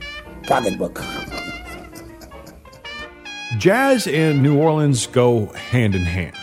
[0.43, 1.01] pocketbook.
[3.57, 6.35] Jazz and New Orleans go hand in hand.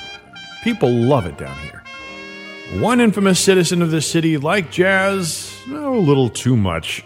[0.63, 1.83] People love it down here.
[2.81, 7.03] One infamous citizen of the city liked jazz oh, a little too much.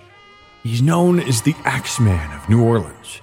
[0.63, 3.21] He's known as the Axeman of New Orleans.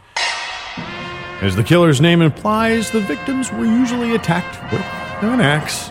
[1.41, 4.81] As the killer's name implies, the victims were usually attacked with
[5.23, 5.89] an axe.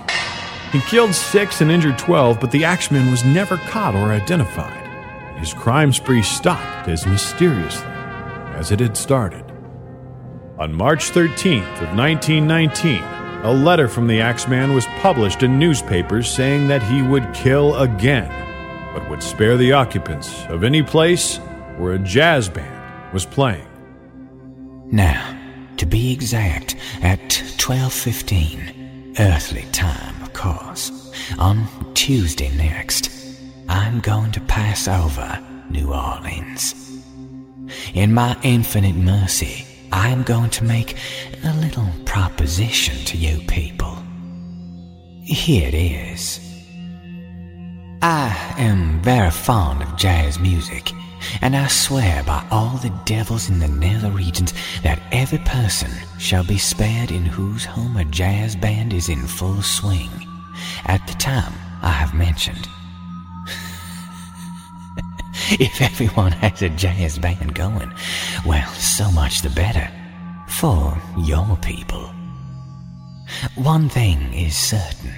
[0.73, 4.87] He killed six and injured 12, but the Axeman was never caught or identified.
[5.39, 7.87] His crime spree stopped as mysteriously
[8.57, 9.45] as it had started.
[10.59, 13.03] On March 13th of 1919,
[13.45, 18.31] a letter from the Axeman was published in newspapers saying that he would kill again,
[18.93, 21.39] but would spare the occupants of any place
[21.79, 23.67] where a jazz band was playing.
[24.91, 25.38] Now,
[25.79, 30.93] to be exact, at 12:15 earthly time, of course,
[31.39, 33.11] on Tuesday next,
[33.69, 36.75] I'm going to pass over New Orleans.
[37.95, 40.97] In my infinite mercy, I am going to make
[41.45, 43.97] a little proposition to you people.
[45.23, 46.41] Here it is.
[48.01, 50.93] I am very fond of jazz music,
[51.41, 54.53] and I swear by all the devils in the nether regions
[54.83, 59.63] that every person shall be spared in whose home a jazz band is in full
[59.63, 60.11] swing
[60.87, 61.53] at the time
[61.83, 62.69] I have mentioned.
[65.61, 67.93] if everyone has a jazz band going,
[68.45, 69.89] well, so much the better
[70.49, 72.11] for your people.
[73.55, 75.13] One thing is certain,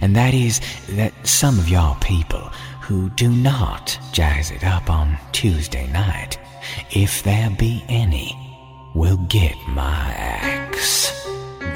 [0.00, 2.50] and that is that some of your people
[2.90, 6.40] who do not jazz it up on Tuesday night,
[6.90, 8.36] if there be any,
[8.96, 11.24] will get my axe.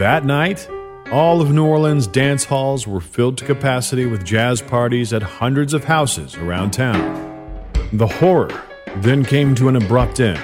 [0.01, 0.69] That night,
[1.12, 5.72] all of New Orleans dance halls were filled to capacity with jazz parties at hundreds
[5.72, 7.71] of houses around town.
[7.93, 8.51] The horror
[8.97, 10.43] then came to an abrupt end,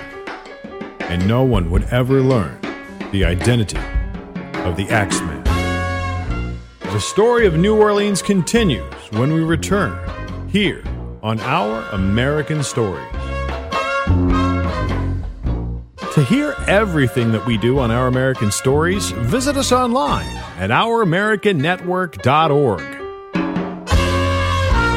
[1.00, 2.56] and no one would ever learn
[3.10, 3.80] the identity
[4.60, 5.42] of the Axeman.
[6.92, 9.98] The story of New Orleans continues when we return
[10.50, 10.82] here
[11.22, 13.06] on Our American Stories.
[16.14, 20.26] To hear everything that we do on Our American Stories, visit us online
[20.58, 22.80] at OurAmericanNetwork.org.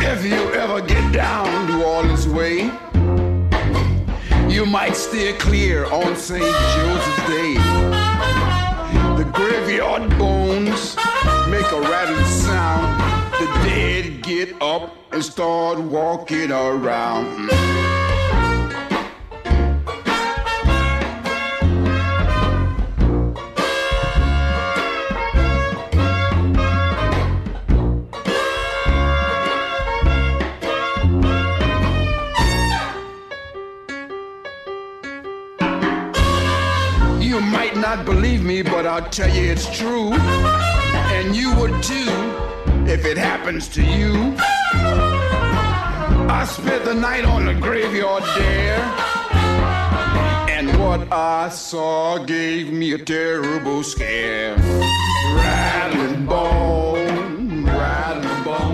[0.03, 2.71] If you ever get down New Orleans way,
[4.51, 6.41] you might steer clear on St.
[6.41, 7.53] Joseph's Day.
[9.17, 10.95] The graveyard bones
[11.47, 13.02] make a rattling sound.
[13.43, 17.49] The dead get up and start walking around.
[37.21, 40.13] You might not believe me, but I'll tell you it's true.
[40.13, 42.52] And you would too
[42.87, 44.35] if it happens to you.
[46.29, 48.79] I spent the night on the graveyard there.
[50.49, 54.55] And What I saw gave me a terrible scare.
[55.35, 58.72] Rattling bone, rattling bone.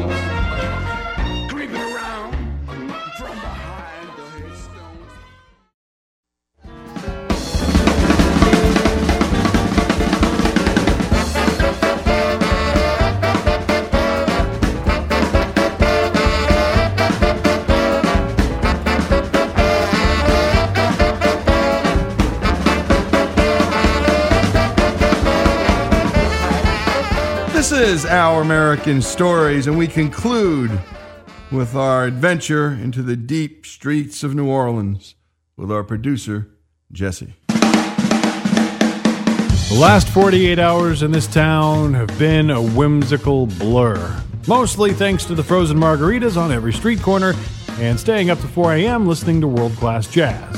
[27.69, 30.71] This is Our American Stories, and we conclude
[31.51, 35.13] with our adventure into the deep streets of New Orleans
[35.55, 36.49] with our producer,
[36.91, 37.35] Jesse.
[37.47, 37.59] The
[39.79, 44.19] last 48 hours in this town have been a whimsical blur.
[44.47, 47.35] Mostly thanks to the frozen margaritas on every street corner
[47.77, 49.07] and staying up to 4 a.m.
[49.07, 50.55] listening to world class jazz.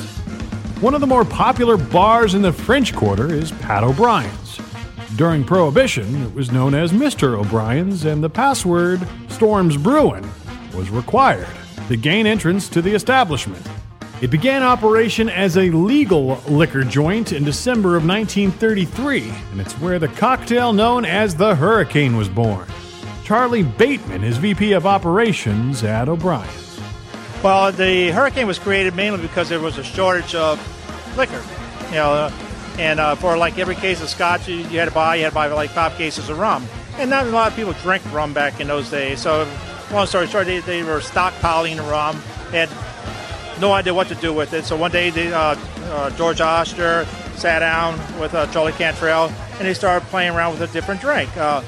[0.80, 4.41] One of the more popular bars in the French Quarter is Pat O'Brien's.
[5.18, 7.38] During Prohibition, it was known as Mr.
[7.38, 10.28] O'Brien's, and the password Storms Brewin
[10.74, 11.48] was required
[11.90, 13.66] to gain entrance to the establishment.
[14.22, 20.00] It began operation as a legal liquor joint in December of 1933, and it's where
[20.00, 22.68] the cocktail known as the Hurricane was born.
[23.26, 26.80] Charlie Bateman is VP of Operations at O'Brien's.
[27.44, 30.58] Well, the hurricane was created mainly because there was a shortage of
[31.18, 31.44] liquor.
[31.90, 32.32] You know, uh,
[32.82, 35.30] and uh, for like every case of scotch you, you had to buy, you had
[35.30, 36.66] to buy like five cases of rum.
[36.98, 39.22] And not a lot of people drank rum back in those days.
[39.22, 39.48] So,
[39.92, 42.20] long story short, they, they were stockpiling rum.
[42.50, 44.66] They had no idea what to do with it.
[44.66, 45.56] So one day, they, uh,
[45.92, 47.06] uh, George Oster
[47.36, 51.30] sat down with uh, Charlie Cantrell, and they started playing around with a different drink.
[51.38, 51.62] Uh,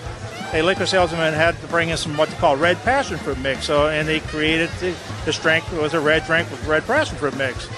[0.52, 3.66] a liquor salesman had to bring in some what they call red passion fruit mix.
[3.66, 4.96] So, and they created the,
[5.26, 7.70] this drink it was a red drink with red passion fruit mix.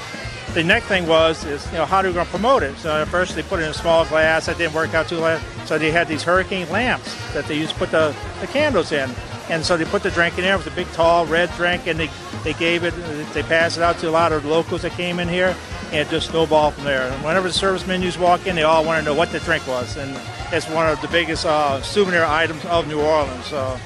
[0.56, 2.78] The next thing was is you know how are we going to promote it?
[2.78, 4.46] So at first they put it in a small glass.
[4.46, 5.38] That didn't work out too well.
[5.66, 9.10] So they had these hurricane lamps that they used to put the, the candles in.
[9.50, 11.88] And so they put the drink in there It was a big tall red drink,
[11.88, 12.10] and they,
[12.46, 12.94] they gave it,
[13.34, 15.54] they passed it out to a lot of locals that came in here,
[15.88, 17.12] and it just snowballed from there.
[17.12, 19.68] And whenever the service menus walk in, they all want to know what the drink
[19.68, 20.18] was, and
[20.54, 23.46] it's one of the biggest uh, souvenir items of New Orleans.
[23.48, 23.78] So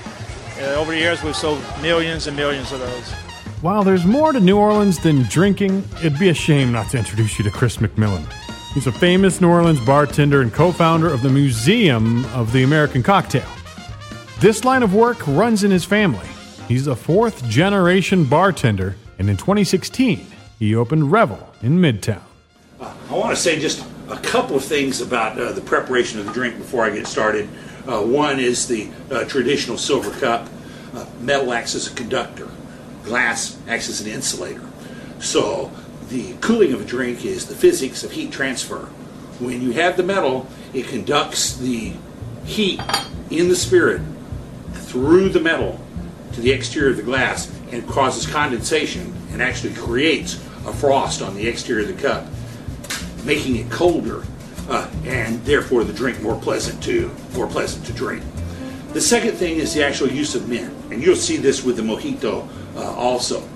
[0.62, 3.29] uh, over the years, we've sold millions and millions of those.
[3.61, 7.38] While there's more to New Orleans than drinking, it'd be a shame not to introduce
[7.38, 8.26] you to Chris McMillan.
[8.73, 13.03] He's a famous New Orleans bartender and co founder of the Museum of the American
[13.03, 13.45] Cocktail.
[14.40, 16.26] This line of work runs in his family.
[16.69, 20.26] He's a fourth generation bartender, and in 2016,
[20.57, 22.22] he opened Revel in Midtown.
[22.80, 26.31] I want to say just a couple of things about uh, the preparation of the
[26.31, 27.49] drink before I get started.
[27.86, 30.48] Uh, one is the uh, traditional silver cup.
[30.94, 32.49] Uh, metal acts as a conductor.
[33.04, 34.68] Glass acts as an insulator.
[35.20, 35.72] So
[36.10, 38.86] the cooling of a drink is the physics of heat transfer.
[39.40, 41.94] When you have the metal, it conducts the
[42.46, 42.82] heat
[43.30, 44.02] in the spirit
[44.74, 45.80] through the metal
[46.34, 50.36] to the exterior of the glass and causes condensation and actually creates
[50.66, 52.26] a frost on the exterior of the cup
[53.26, 54.24] making it colder,
[54.70, 58.24] uh, and therefore the drink more pleasant to more pleasant to drink.
[58.94, 61.84] The second thing is the actual use of mint, and you'll see this with the
[61.84, 62.48] mojito
[62.80, 63.48] uh, also.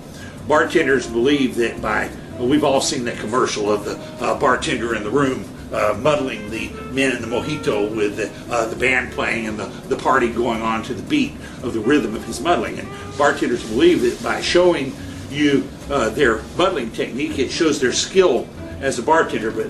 [0.46, 5.04] Bartenders believe that by well, we've all seen that commercial of the uh, bartender in
[5.04, 9.46] the room uh, muddling the mint in the mojito with the, uh, the band playing
[9.46, 11.32] and the, the party going on to the beat
[11.62, 12.78] of the rhythm of his muddling.
[12.78, 14.94] And bartenders believe that by showing
[15.30, 18.48] you uh, their muddling technique, it shows their skill
[18.80, 19.50] as a bartender.
[19.50, 19.66] But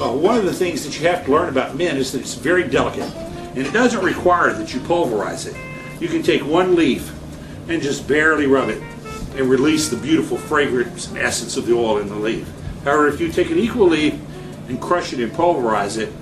[0.00, 2.34] uh, one of the things that you have to learn about mint is that it's
[2.34, 5.56] very delicate, and it doesn't require that you pulverize it.
[6.00, 7.12] You can take one leaf
[7.68, 8.82] and just barely rub it
[9.38, 12.46] and release the beautiful fragrance and essence of the oil in the leaf.
[12.84, 14.14] However, if you take an equal leaf
[14.68, 16.12] and crush it and pulverize it,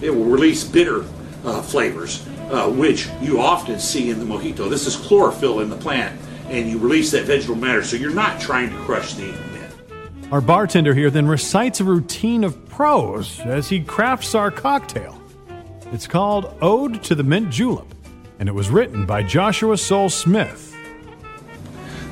[0.00, 1.04] it will release bitter
[1.44, 4.68] uh, flavors, uh, which you often see in the mojito.
[4.68, 6.18] This is chlorophyll in the plant,
[6.48, 9.74] and you release that vegetable matter, so you're not trying to crush the mint.
[10.32, 15.20] Our bartender here then recites a routine of prose as he crafts our cocktail.
[15.92, 17.94] It's called Ode to the Mint Julep,
[18.38, 20.75] and it was written by Joshua Soule Smith.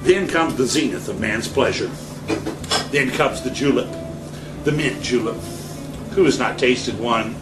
[0.04, 1.88] Then comes the zenith of man's pleasure.
[2.90, 3.88] Then comes the julep,
[4.64, 5.36] the mint julep.
[6.10, 7.32] Who has not tasted one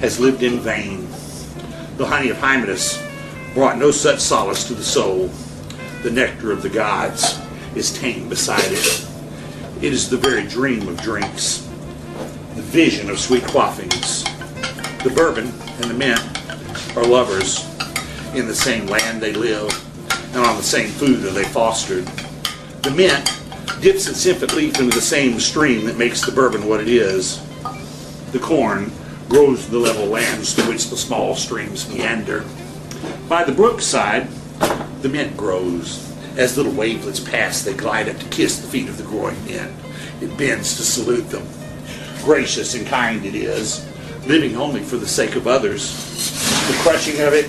[0.00, 1.08] has lived in vain.
[1.96, 3.02] The honey of Hymettus
[3.54, 5.30] brought no such solace to the soul.
[6.02, 7.40] The nectar of the gods
[7.74, 9.06] is tame beside it.
[9.80, 11.66] It is the very dream of drinks,
[12.56, 14.24] the vision of sweet quaffings.
[15.02, 15.46] The bourbon
[15.80, 16.20] and the mint
[16.94, 17.64] are lovers.
[18.34, 19.89] In the same land they live,
[20.32, 22.06] and on the same food are they fostered.
[22.82, 23.24] The mint
[23.80, 27.40] dips its infant leaf into the same stream that makes the bourbon what it is.
[28.32, 28.92] The corn
[29.28, 32.44] grows the level lands through which the small streams meander.
[33.28, 34.28] By the brook side,
[35.02, 36.06] the mint grows.
[36.36, 39.74] As little wavelets pass, they glide up to kiss the feet of the growing mint.
[40.20, 41.46] It bends to salute them.
[42.22, 43.86] Gracious and kind it is,
[44.26, 45.94] living only for the sake of others.
[46.68, 47.46] The crushing of it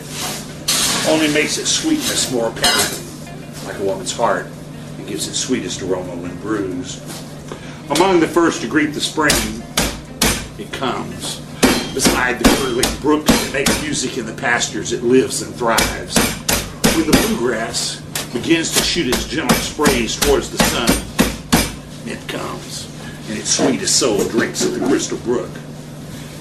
[1.07, 3.01] only makes its sweetness more apparent,
[3.65, 4.47] like a woman's heart.
[4.99, 7.01] It gives its sweetest aroma when bruised.
[7.89, 9.33] Among the first to greet the spring,
[10.57, 11.39] it comes.
[11.93, 16.17] Beside the curling brook that makes music in the pastures, it lives and thrives.
[16.95, 17.99] When the bluegrass
[18.31, 20.89] begins to shoot its gentle sprays towards the sun,
[22.05, 22.87] it comes,
[23.27, 25.51] and its sweetest soul drinks at the crystal brook.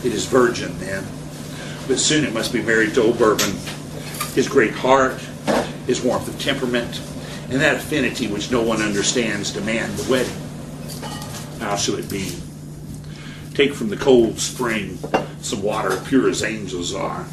[0.05, 1.05] It is virgin then,
[1.89, 3.57] but soon it must be married to old Bourbon.
[4.41, 5.21] His great heart,
[5.87, 7.03] his warmth of temperament,
[7.51, 10.33] and that affinity which no one understands demand the wedding.
[11.59, 12.35] How shall it be?
[13.53, 14.99] Take from the cold spring
[15.43, 17.27] some water pure as angels are,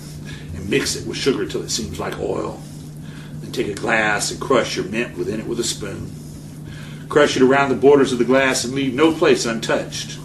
[0.53, 2.61] and mix it with sugar till it seems like oil.
[3.39, 6.11] Then take a glass and crush your mint within it with a spoon.
[7.07, 10.19] Crush it around the borders of the glass and leave no place untouched.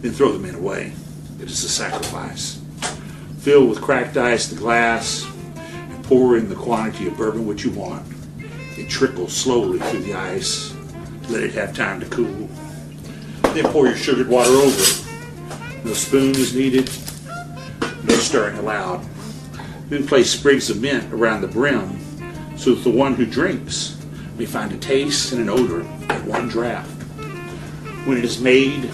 [0.00, 0.92] Then throw the mint away.
[1.40, 2.60] It is a sacrifice.
[3.38, 5.29] Fill with cracked ice the glass
[6.10, 8.04] pour in the quantity of bourbon which you want.
[8.76, 10.74] It trickles slowly through the ice.
[11.28, 12.48] Let it have time to cool.
[13.54, 15.84] Then pour your sugared water over it.
[15.84, 16.90] No spoon is needed,
[18.02, 19.06] no stirring allowed.
[19.88, 22.00] Then place sprigs of mint around the brim
[22.56, 23.96] so that the one who drinks
[24.36, 26.86] may find a taste and an odor at one draught.
[28.04, 28.90] When it is made,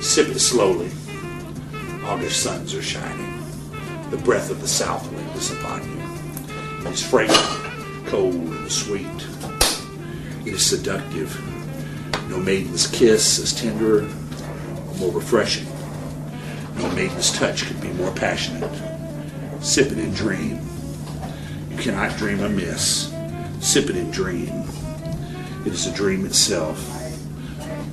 [0.00, 0.90] sip it slowly.
[2.02, 3.38] August suns are shining.
[4.10, 5.91] The breath of the south wind is upon you.
[6.84, 9.06] It is fragrant, cold, and sweet.
[10.44, 11.40] It is seductive.
[12.28, 15.66] No maiden's kiss is tenderer or more refreshing.
[16.76, 18.70] No maiden's touch could be more passionate.
[19.60, 20.60] Sip it and dream.
[21.70, 23.14] You cannot dream amiss.
[23.60, 24.64] Sip it and dream.
[25.64, 26.78] It is a dream itself.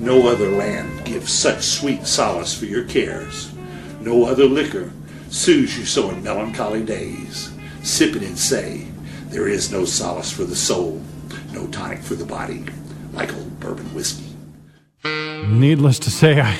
[0.00, 3.52] No other land gives such sweet solace for your cares.
[4.00, 4.90] No other liquor
[5.28, 7.52] soothes you so in melancholy days.
[7.82, 8.86] Sip it and say,
[9.26, 11.00] there is no solace for the soul,
[11.52, 12.64] no tonic for the body,
[13.12, 14.26] like old bourbon whiskey.
[15.04, 16.52] Needless to say, I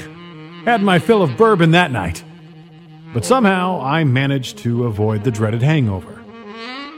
[0.65, 2.25] had my fill of bourbon that night.
[3.13, 6.23] But somehow I managed to avoid the dreaded hangover.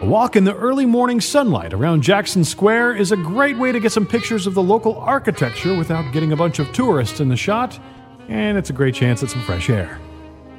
[0.03, 3.81] A walk in the early morning sunlight around Jackson Square is a great way to
[3.81, 7.36] get some pictures of the local architecture without getting a bunch of tourists in the
[7.36, 7.78] shot,
[8.28, 9.99] and it's a great chance at some fresh air.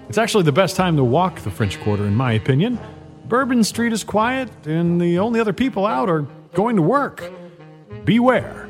[0.10, 2.80] It's actually the best time to walk the French Quarter, in my opinion.
[3.26, 7.24] Bourbon Street is quiet, and the only other people out are going to work.
[8.04, 8.70] Beware.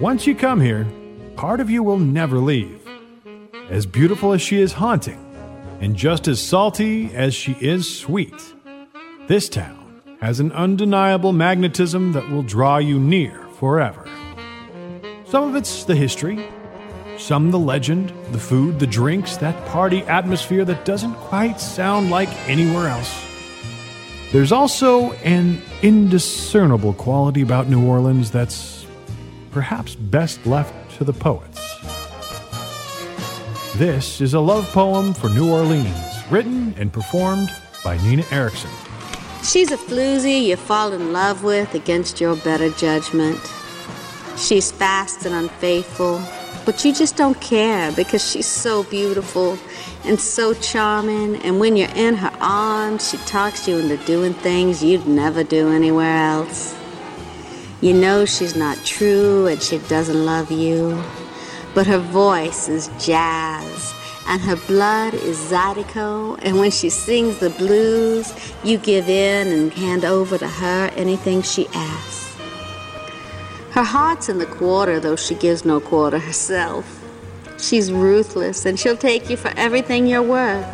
[0.00, 0.86] Once you come here,
[1.36, 2.86] part of you will never leave.
[3.70, 5.22] As beautiful as she is haunting,
[5.80, 8.54] and just as salty as she is sweet,
[9.26, 14.08] this town has an undeniable magnetism that will draw you near forever.
[15.24, 16.46] Some of it's the history,
[17.18, 22.28] some the legend, the food, the drinks, that party atmosphere that doesn't quite sound like
[22.48, 23.25] anywhere else.
[24.32, 28.84] There's also an indiscernible quality about New Orleans that's
[29.52, 31.60] perhaps best left to the poets.
[33.76, 35.88] This is a love poem for New Orleans,
[36.28, 37.50] written and performed
[37.84, 38.70] by Nina Erickson.
[39.44, 43.38] She's a floozy you fall in love with against your better judgment.
[44.36, 46.20] She's fast and unfaithful,
[46.64, 49.56] but you just don't care because she's so beautiful
[50.06, 51.36] and so charming.
[51.42, 55.68] And when you're in her arms, she talks you into doing things you'd never do
[55.68, 56.76] anywhere else.
[57.80, 61.02] You know she's not true and she doesn't love you,
[61.74, 63.94] but her voice is jazz
[64.28, 66.38] and her blood is zydeco.
[66.42, 68.34] And when she sings the blues,
[68.64, 72.34] you give in and hand over to her anything she asks.
[73.70, 76.95] Her heart's in the quarter, though she gives no quarter herself.
[77.58, 80.66] She's ruthless, and she'll take you for everything you're worth.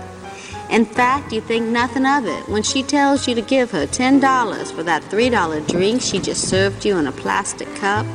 [0.70, 4.72] In fact, you think nothing of it when she tells you to give her $10
[4.72, 8.06] for that $3 drink she just served you in a plastic cup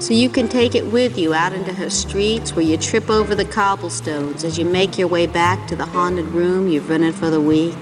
[0.00, 3.34] so you can take it with you out into her streets where you trip over
[3.34, 7.28] the cobblestones as you make your way back to the haunted room you've rented for
[7.28, 7.76] the week.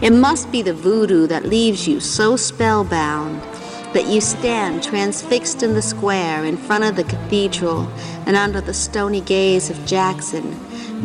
[0.00, 3.42] It must be the voodoo that leaves you so spellbound
[3.92, 7.90] that you stand transfixed in the square in front of the cathedral
[8.26, 10.56] and under the stony gaze of Jackson,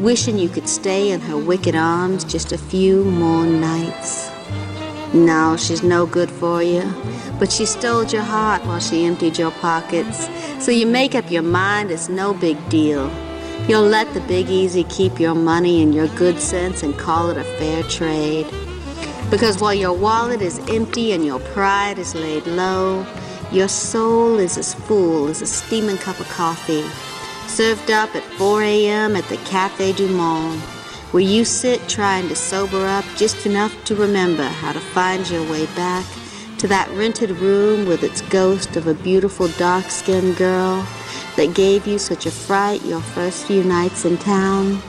[0.02, 4.30] wishing you could stay in her wicked arms just a few more nights.
[5.14, 6.84] No, she's no good for you.
[7.40, 10.30] But she stole your heart while she emptied your pockets.
[10.64, 13.12] So you make up your mind it's no big deal.
[13.68, 17.38] You'll let the Big Easy keep your money and your good sense and call it
[17.38, 18.46] a fair trade.
[19.30, 23.06] Because while your wallet is empty and your pride is laid low,
[23.52, 26.84] your soul is as full as a steaming cup of coffee,
[27.48, 29.16] served up at 4 a.m.
[29.16, 30.60] at the Cafe du Monde,
[31.12, 35.50] where you sit trying to sober up just enough to remember how to find your
[35.50, 36.06] way back
[36.60, 40.88] to that rented room with its ghost of a beautiful dark skinned girl
[41.36, 44.80] that gave you such a fright your first few nights in town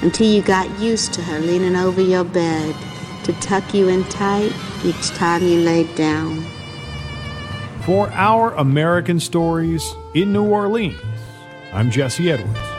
[0.00, 2.74] until you got used to her leaning over your bed
[3.24, 4.52] to tuck you in tight
[4.84, 6.44] each time you laid down.
[7.84, 9.84] For our American stories
[10.14, 11.00] in New Orleans,
[11.72, 12.71] I'm Jesse Edwards.